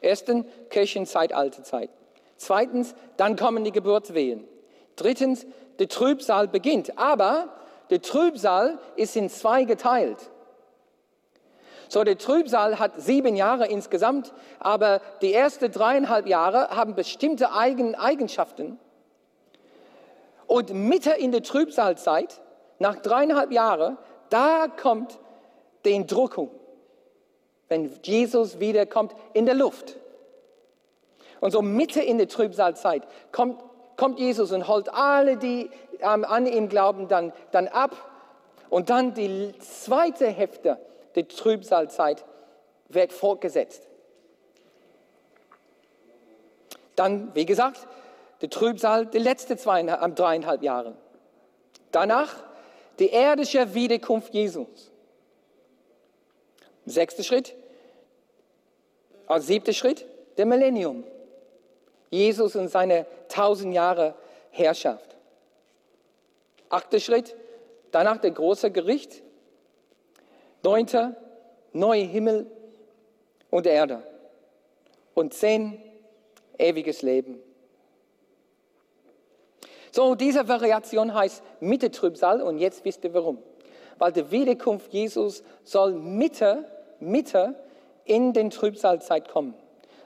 Erstens, 0.00 0.46
Kirchenzeit, 0.70 1.32
alte 1.32 1.62
Zeit. 1.62 1.90
Zweitens, 2.36 2.94
dann 3.16 3.34
kommen 3.34 3.64
die 3.64 3.72
Geburtswehen. 3.72 4.46
Drittens, 4.94 5.46
der 5.80 5.88
Trübsal 5.88 6.46
beginnt. 6.46 6.96
Aber 6.96 7.48
der 7.90 8.00
Trübsal 8.00 8.78
ist 8.94 9.16
in 9.16 9.30
zwei 9.30 9.64
geteilt. 9.64 10.30
So, 11.88 12.04
der 12.04 12.18
Trübsal 12.18 12.78
hat 12.78 13.00
sieben 13.00 13.34
Jahre 13.34 13.66
insgesamt, 13.66 14.32
aber 14.60 15.00
die 15.22 15.32
ersten 15.32 15.72
dreieinhalb 15.72 16.26
Jahre 16.28 16.68
haben 16.70 16.94
bestimmte 16.94 17.52
Eigenschaften. 17.52 18.78
Und 20.48 20.72
Mitte 20.72 21.12
in 21.12 21.30
der 21.30 21.42
Trübsalzeit, 21.42 22.40
nach 22.78 22.96
dreieinhalb 22.96 23.52
Jahren, 23.52 23.98
da 24.30 24.66
kommt 24.66 25.18
die 25.84 25.92
Entrückung, 25.92 26.50
wenn 27.68 27.92
Jesus 28.02 28.58
wiederkommt 28.58 29.14
in 29.34 29.44
der 29.44 29.54
Luft. 29.54 29.96
Und 31.40 31.50
so 31.50 31.60
Mitte 31.60 32.00
in 32.00 32.16
der 32.16 32.28
Trübsalzeit 32.28 33.06
kommt, 33.30 33.62
kommt 33.96 34.18
Jesus 34.18 34.50
und 34.50 34.66
holt 34.66 34.92
alle, 34.92 35.36
die 35.36 35.70
ähm, 36.00 36.24
an 36.24 36.46
ihm 36.46 36.70
glauben, 36.70 37.08
dann, 37.08 37.32
dann 37.50 37.68
ab. 37.68 37.94
Und 38.70 38.88
dann 38.88 39.12
die 39.12 39.52
zweite 39.58 40.28
Hälfte 40.28 40.78
die 41.14 41.24
Trübsalzeit 41.24 42.24
wird 42.88 43.12
fortgesetzt. 43.12 43.86
Dann, 46.96 47.34
wie 47.34 47.46
gesagt, 47.46 47.86
die 48.40 48.48
Trübsal, 48.48 49.06
die 49.06 49.18
letzte 49.18 49.56
zweieinhalb, 49.56 50.16
dreieinhalb 50.16 50.62
Jahre. 50.62 50.96
Danach 51.90 52.36
die 52.98 53.10
irdische 53.12 53.74
Wiederkunft 53.74 54.34
Jesus. 54.34 54.90
Sechster 56.86 57.22
Schritt, 57.22 57.54
als 59.26 59.46
siebter 59.46 59.72
Schritt, 59.72 60.06
der 60.36 60.46
Millennium. 60.46 61.04
Jesus 62.10 62.56
und 62.56 62.68
seine 62.68 63.06
tausend 63.28 63.74
Jahre 63.74 64.14
Herrschaft. 64.50 65.16
Achter 66.70 67.00
Schritt, 67.00 67.36
danach 67.90 68.18
der 68.18 68.30
große 68.30 68.70
Gericht. 68.70 69.22
Neunter, 70.62 71.16
neue 71.72 72.02
Himmel 72.02 72.50
und 73.50 73.66
Erde. 73.66 74.02
Und 75.14 75.34
zehn, 75.34 75.82
ewiges 76.58 77.02
Leben. 77.02 77.40
So, 79.90 80.14
diese 80.14 80.48
Variation 80.48 81.14
heißt 81.14 81.42
Mitte-Trübsal 81.60 82.42
und 82.42 82.58
jetzt 82.58 82.84
wisst 82.84 83.04
ihr 83.04 83.14
warum. 83.14 83.38
Weil 83.98 84.12
die 84.12 84.30
Wiederkunft 84.30 84.92
Jesus 84.92 85.42
soll 85.64 85.94
Mitte, 85.94 86.64
Mitte 87.00 87.54
in 88.04 88.32
den 88.32 88.50
Trübsalzeit 88.50 89.28
kommen. 89.28 89.54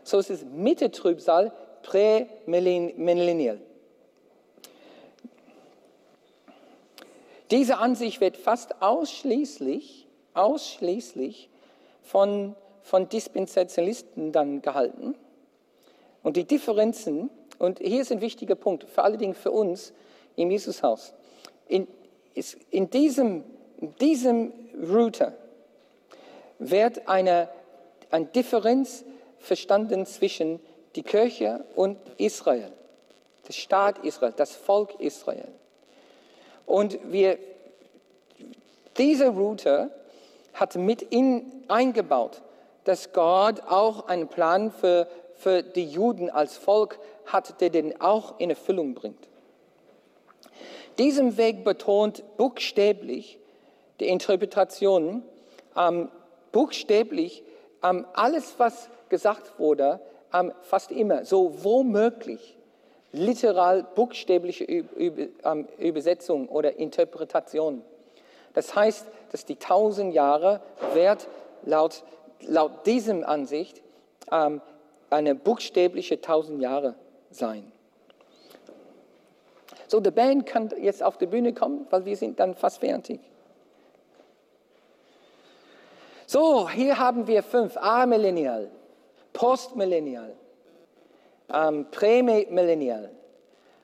So 0.02 0.18
ist 0.18 0.30
es 0.30 0.44
Mitte-Trübsal, 0.44 1.52
prämillennial. 1.82 3.60
Diese 7.50 7.78
Ansicht 7.78 8.20
wird 8.20 8.36
fast 8.36 8.80
ausschließlich 8.80 10.02
ausschließlich 10.34 11.48
von, 12.02 12.54
von 12.82 13.08
Dispensationalisten 13.08 14.32
dann 14.32 14.62
gehalten. 14.62 15.14
Und 16.22 16.36
die 16.36 16.44
Differenzen, 16.44 17.30
und 17.62 17.78
hier 17.78 18.02
ist 18.02 18.10
ein 18.10 18.20
wichtiger 18.20 18.56
Punkt, 18.56 18.84
vor 18.90 19.04
allen 19.04 19.18
Dingen 19.18 19.34
für 19.34 19.52
uns 19.52 19.92
im 20.34 20.50
Jesushaus. 20.50 21.14
In, 21.68 21.86
in 22.70 22.90
diesem, 22.90 23.44
in 23.80 23.94
diesem 23.96 24.52
Router 24.82 25.32
wird 26.58 27.06
eine, 27.06 27.48
eine 28.10 28.26
Differenz 28.26 29.04
verstanden 29.38 30.06
zwischen 30.06 30.58
die 30.96 31.04
Kirche 31.04 31.64
und 31.76 31.98
Israel, 32.18 32.72
der 33.46 33.52
Staat 33.52 34.04
Israel, 34.04 34.34
das 34.36 34.56
Volk 34.56 34.98
Israel. 34.98 35.46
Und 36.66 36.98
wir, 37.12 37.38
diese 38.98 39.28
Router 39.28 39.90
hat 40.54 40.74
mit 40.74 41.02
in 41.02 41.64
eingebaut, 41.68 42.42
dass 42.82 43.12
Gott 43.12 43.62
auch 43.68 44.08
einen 44.08 44.26
Plan 44.26 44.72
für, 44.72 45.06
für 45.36 45.62
die 45.62 45.86
Juden 45.86 46.28
als 46.28 46.56
Volk 46.56 46.98
hat, 47.32 47.60
der 47.60 47.70
den 47.70 48.00
auch 48.00 48.38
in 48.38 48.50
Erfüllung 48.50 48.94
bringt. 48.94 49.28
Diesem 50.98 51.36
Weg 51.36 51.64
betont 51.64 52.22
buchstäblich 52.36 53.38
die 54.00 54.08
Interpretation, 54.08 55.22
ähm, 55.76 56.08
buchstäblich 56.50 57.42
ähm, 57.82 58.06
alles, 58.12 58.54
was 58.58 58.90
gesagt 59.08 59.58
wurde, 59.58 60.00
ähm, 60.32 60.52
fast 60.62 60.90
immer, 60.90 61.24
so 61.24 61.64
womöglich, 61.64 62.56
literal 63.12 63.82
buchstäbliche 63.94 64.64
ähm, 64.64 65.68
Übersetzung 65.78 66.48
oder 66.48 66.76
Interpretation. 66.76 67.82
Das 68.54 68.74
heißt, 68.74 69.06
dass 69.30 69.44
die 69.44 69.56
tausend 69.56 70.14
Jahre 70.14 70.60
wird 70.94 71.28
laut, 71.64 72.04
laut 72.40 72.86
diesem 72.86 73.24
Ansicht 73.24 73.82
ähm, 74.30 74.60
eine 75.10 75.34
buchstäbliche 75.34 76.20
tausend 76.20 76.60
Jahre 76.60 76.94
sein. 77.34 77.70
So, 79.88 80.00
die 80.00 80.10
Band 80.10 80.46
kann 80.46 80.72
jetzt 80.80 81.02
auf 81.02 81.18
die 81.18 81.26
Bühne 81.26 81.52
kommen, 81.52 81.86
weil 81.90 82.04
wir 82.06 82.16
sind 82.16 82.40
dann 82.40 82.54
fast 82.54 82.78
fertig. 82.78 83.20
So, 86.26 86.70
hier 86.70 86.98
haben 86.98 87.26
wir 87.26 87.42
fünf. 87.42 87.76
A-Millennial, 87.76 88.70
Postmillennial, 89.34 90.34
ähm, 91.52 91.86
Prämillennial 91.90 93.10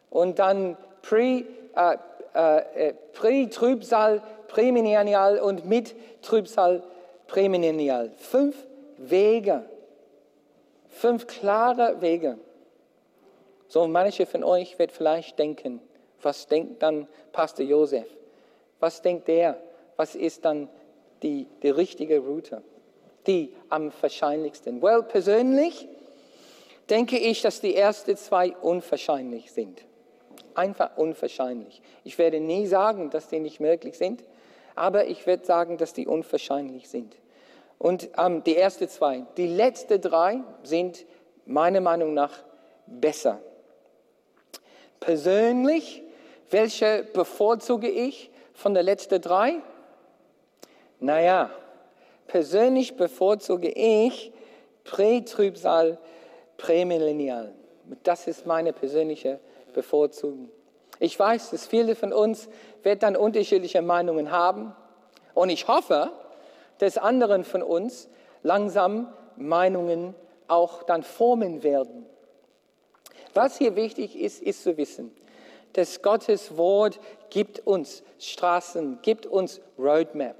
und 0.09 0.38
dann 0.38 0.78
Pre, 1.03 1.44
äh, 1.76 1.96
äh, 2.34 2.88
äh 2.88 2.94
Pre-Trübsal, 3.12 4.22
prämillennial 4.46 5.38
und 5.40 5.66
mit 5.66 5.94
Trübsal 6.22 6.82
prämillennial. 7.26 8.12
Fünf 8.16 8.57
Wege, 8.96 9.64
fünf 10.88 11.26
klare 11.26 12.01
Wege. 12.01 12.38
So 13.68 13.86
manche 13.86 14.26
von 14.26 14.42
euch 14.42 14.78
wird 14.78 14.92
vielleicht 14.92 15.38
denken, 15.38 15.80
was 16.22 16.46
denkt 16.46 16.82
dann 16.82 17.06
Pastor 17.32 17.64
Josef? 17.64 18.06
Was 18.80 19.02
denkt 19.02 19.28
der? 19.28 19.58
Was 19.96 20.14
ist 20.14 20.44
dann 20.44 20.68
die, 21.22 21.46
die 21.62 21.70
richtige 21.70 22.20
Route? 22.20 22.62
Die 23.26 23.52
am 23.68 23.92
wahrscheinlichsten. 24.00 24.80
Well, 24.80 25.02
persönlich 25.02 25.86
denke 26.88 27.18
ich, 27.18 27.42
dass 27.42 27.60
die 27.60 27.76
ersten 27.76 28.16
zwei 28.16 28.56
unwahrscheinlich 28.56 29.52
sind. 29.52 29.82
Einfach 30.54 30.96
unwahrscheinlich. 30.96 31.82
Ich 32.04 32.16
werde 32.18 32.40
nie 32.40 32.66
sagen, 32.66 33.10
dass 33.10 33.28
die 33.28 33.38
nicht 33.38 33.60
möglich 33.60 33.98
sind, 33.98 34.24
aber 34.74 35.06
ich 35.06 35.26
würde 35.26 35.44
sagen, 35.44 35.76
dass 35.76 35.92
die 35.92 36.06
unwahrscheinlich 36.06 36.88
sind. 36.88 37.16
Und 37.78 38.08
ähm, 38.16 38.42
die 38.44 38.56
ersten 38.56 38.88
zwei, 38.88 39.26
die 39.36 39.46
letzten 39.46 40.00
drei 40.00 40.40
sind 40.62 41.04
meiner 41.44 41.80
Meinung 41.80 42.14
nach 42.14 42.32
besser. 42.86 43.40
Persönlich, 45.01 46.03
welche 46.51 47.05
bevorzuge 47.12 47.88
ich 47.88 48.30
von 48.55 48.74
der 48.74 48.82
letzten 48.82 49.20
drei? 49.20 49.57
Naja, 51.01 51.51
persönlich 52.26 52.96
bevorzuge 52.96 53.68
ich 53.68 54.32
Prä-Trübsal, 54.84 55.99
Prämillennial. 56.57 57.55
Das 58.03 58.26
ist 58.26 58.46
meine 58.46 58.72
persönliche 58.72 59.38
Bevorzugung. 59.72 60.51
Ich 60.99 61.18
weiß, 61.18 61.51
dass 61.51 61.66
viele 61.66 61.94
von 61.94 62.12
uns 62.12 62.49
werden 62.82 62.99
dann 63.01 63.16
unterschiedliche 63.16 63.82
Meinungen 63.82 64.32
haben. 64.32 64.74
Und 65.34 65.51
ich 65.51 65.68
hoffe, 65.68 66.11
dass 66.78 66.99
anderen 66.99 67.44
von 67.44 67.62
uns 67.62 68.09
langsam 68.42 69.12
Meinungen 69.36 70.14
auch 70.49 70.82
dann 70.82 71.03
formen 71.03 71.62
werden. 71.62 72.07
Was 73.39 73.57
hier 73.57 73.76
wichtig 73.76 74.18
ist, 74.18 74.43
ist 74.43 74.64
zu 74.64 74.76
wissen, 74.76 75.12
dass 75.74 76.03
Gottes 76.03 76.57
Wort 76.57 76.99
gibt 77.30 77.64
uns 77.68 78.03
Straßen, 78.18 78.99
gibt 79.03 79.26
uns 79.26 79.61
Roadmap. 79.78 80.34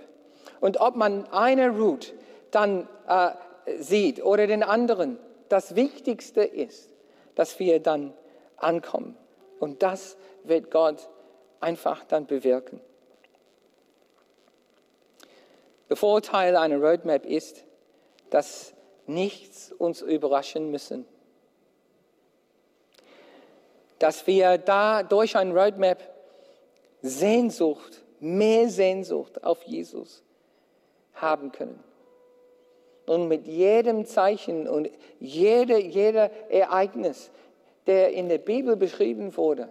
Und 0.59 0.81
ob 0.81 0.97
man 0.97 1.25
eine 1.29 1.71
Route 1.71 2.13
dann 2.51 2.89
äh, 3.07 3.31
sieht 3.79 4.25
oder 4.25 4.49
den 4.49 4.65
anderen, 4.65 5.17
das 5.49 5.77
Wichtigste 5.77 6.43
ist, 6.43 6.93
dass 7.37 7.61
wir 7.61 7.79
dann 7.79 8.15
ankommen. 8.57 9.17
Und 9.61 9.85
das 9.85 10.17
wird 10.43 10.73
Gott 10.73 11.09
einfach 11.61 12.03
dann 12.03 12.27
bewirken. 12.27 12.81
Der 15.89 15.97
Vorteil 15.97 16.57
einer 16.57 16.79
Roadmap 16.79 17.25
ist, 17.25 17.65
dass 18.31 18.75
nichts 19.07 19.71
uns 19.71 20.03
überraschen 20.03 20.73
müssen. 20.73 21.07
Dass 23.99 24.27
wir 24.27 24.59
da 24.59 25.03
durch 25.03 25.37
ein 25.37 25.53
Roadmap 25.53 26.03
Sehnsucht, 27.03 28.03
mehr 28.21 28.69
Sehnsucht 28.69 29.45
auf 29.45 29.63
Jesus 29.63 30.23
haben 31.15 31.53
können. 31.53 31.83
Und 33.07 33.29
mit 33.29 33.47
jedem 33.47 34.05
Zeichen 34.05 34.69
und 34.69 34.91
jeder, 35.19 35.79
jeder 35.79 36.31
Ereignis, 36.51 37.31
der 37.87 38.13
in 38.13 38.29
der 38.29 38.39
Bibel 38.39 38.77
beschrieben 38.77 39.37
wurde, 39.37 39.69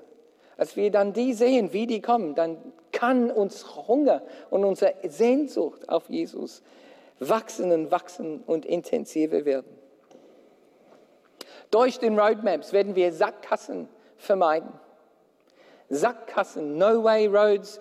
als 0.57 0.75
wir 0.75 0.89
dann 0.89 1.13
die 1.13 1.33
sehen, 1.33 1.71
wie 1.71 1.85
die 1.85 2.01
kommen, 2.01 2.33
dann 2.33 2.57
kann 2.91 3.29
uns 3.29 3.87
Hunger 3.87 4.23
und 4.49 4.63
unsere 4.63 4.95
Sehnsucht 5.03 5.87
auf 5.87 6.09
Jesus 6.09 6.63
wachsen 7.19 7.71
und 7.71 7.91
wachsen 7.91 8.43
und 8.47 8.65
intensiver 8.65 9.45
werden. 9.45 9.77
Durch 11.69 11.99
den 11.99 12.17
Roadmaps 12.17 12.73
werden 12.73 12.95
wir 12.95 13.13
Sackgassen 13.13 13.87
vermeiden. 14.17 14.71
Sackgassen, 15.89 16.77
No-Way-Roads, 16.77 17.79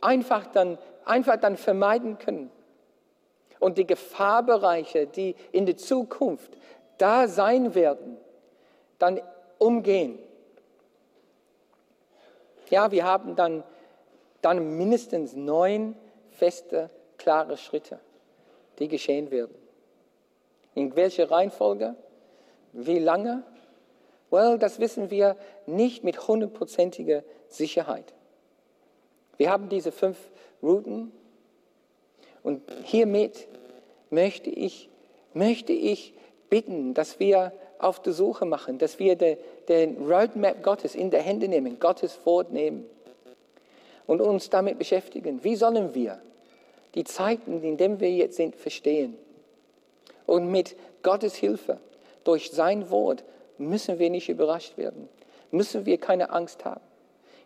einfach 0.00 0.46
dann, 0.46 0.78
einfach 1.04 1.36
dann 1.36 1.56
vermeiden 1.56 2.18
können. 2.18 2.50
Und 3.58 3.78
die 3.78 3.86
Gefahrbereiche, 3.86 5.06
die 5.06 5.34
in 5.52 5.66
der 5.66 5.76
Zukunft 5.76 6.56
da 6.98 7.26
sein 7.28 7.74
werden, 7.74 8.18
dann 8.98 9.20
umgehen. 9.58 10.18
Ja, 12.70 12.90
wir 12.90 13.04
haben 13.04 13.36
dann, 13.36 13.62
dann 14.42 14.76
mindestens 14.76 15.34
neun 15.34 15.96
feste, 16.30 16.90
klare 17.18 17.56
Schritte, 17.56 18.00
die 18.78 18.88
geschehen 18.88 19.30
werden. 19.30 19.54
In 20.74 20.94
welcher 20.96 21.30
Reihenfolge? 21.30 21.94
Wie 22.72 22.98
lange? 22.98 23.44
Well, 24.34 24.58
das 24.58 24.80
wissen 24.80 25.12
wir 25.12 25.36
nicht 25.64 26.02
mit 26.02 26.26
hundertprozentiger 26.26 27.22
Sicherheit. 27.46 28.12
Wir 29.36 29.48
haben 29.48 29.68
diese 29.68 29.92
fünf 29.92 30.18
Routen 30.60 31.12
und 32.42 32.60
hiermit 32.82 33.46
möchte 34.10 34.50
ich, 34.50 34.88
möchte 35.34 35.72
ich 35.72 36.14
bitten, 36.50 36.94
dass 36.94 37.20
wir 37.20 37.52
auf 37.78 38.02
die 38.02 38.10
Suche 38.10 38.44
machen, 38.44 38.78
dass 38.78 38.98
wir 38.98 39.14
den, 39.14 39.36
den 39.68 40.04
Roadmap 40.04 40.64
Gottes 40.64 40.96
in 40.96 41.12
der 41.12 41.22
Hände 41.22 41.46
nehmen, 41.46 41.78
Gottes 41.78 42.18
Wort 42.24 42.52
nehmen 42.52 42.86
und 44.08 44.20
uns 44.20 44.50
damit 44.50 44.80
beschäftigen. 44.80 45.44
Wie 45.44 45.54
sollen 45.54 45.94
wir 45.94 46.20
die 46.96 47.04
Zeiten, 47.04 47.62
in 47.62 47.76
denen 47.76 48.00
wir 48.00 48.10
jetzt 48.10 48.34
sind, 48.34 48.56
verstehen? 48.56 49.16
Und 50.26 50.50
mit 50.50 50.74
Gottes 51.04 51.36
Hilfe, 51.36 51.78
durch 52.24 52.50
sein 52.50 52.90
Wort, 52.90 53.22
müssen 53.58 53.98
wir 53.98 54.10
nicht 54.10 54.28
überrascht 54.28 54.76
werden, 54.76 55.08
müssen 55.50 55.86
wir 55.86 55.98
keine 55.98 56.30
Angst 56.30 56.64
haben. 56.64 56.80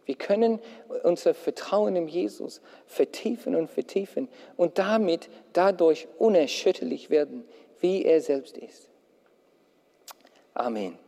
Wir 0.06 0.14
können 0.14 0.59
unser 1.02 1.34
Vertrauen 1.34 1.94
in 1.94 2.09
Jesus 2.09 2.62
vertiefen 2.86 3.54
und 3.54 3.68
vertiefen 3.68 4.28
und 4.56 4.78
damit 4.78 5.28
dadurch 5.52 6.09
unerschütterlich 6.16 7.11
werden, 7.11 7.44
wie 7.80 8.04
er 8.04 8.22
selbst 8.22 8.56
ist. 8.56 8.88
Amen. 10.54 10.98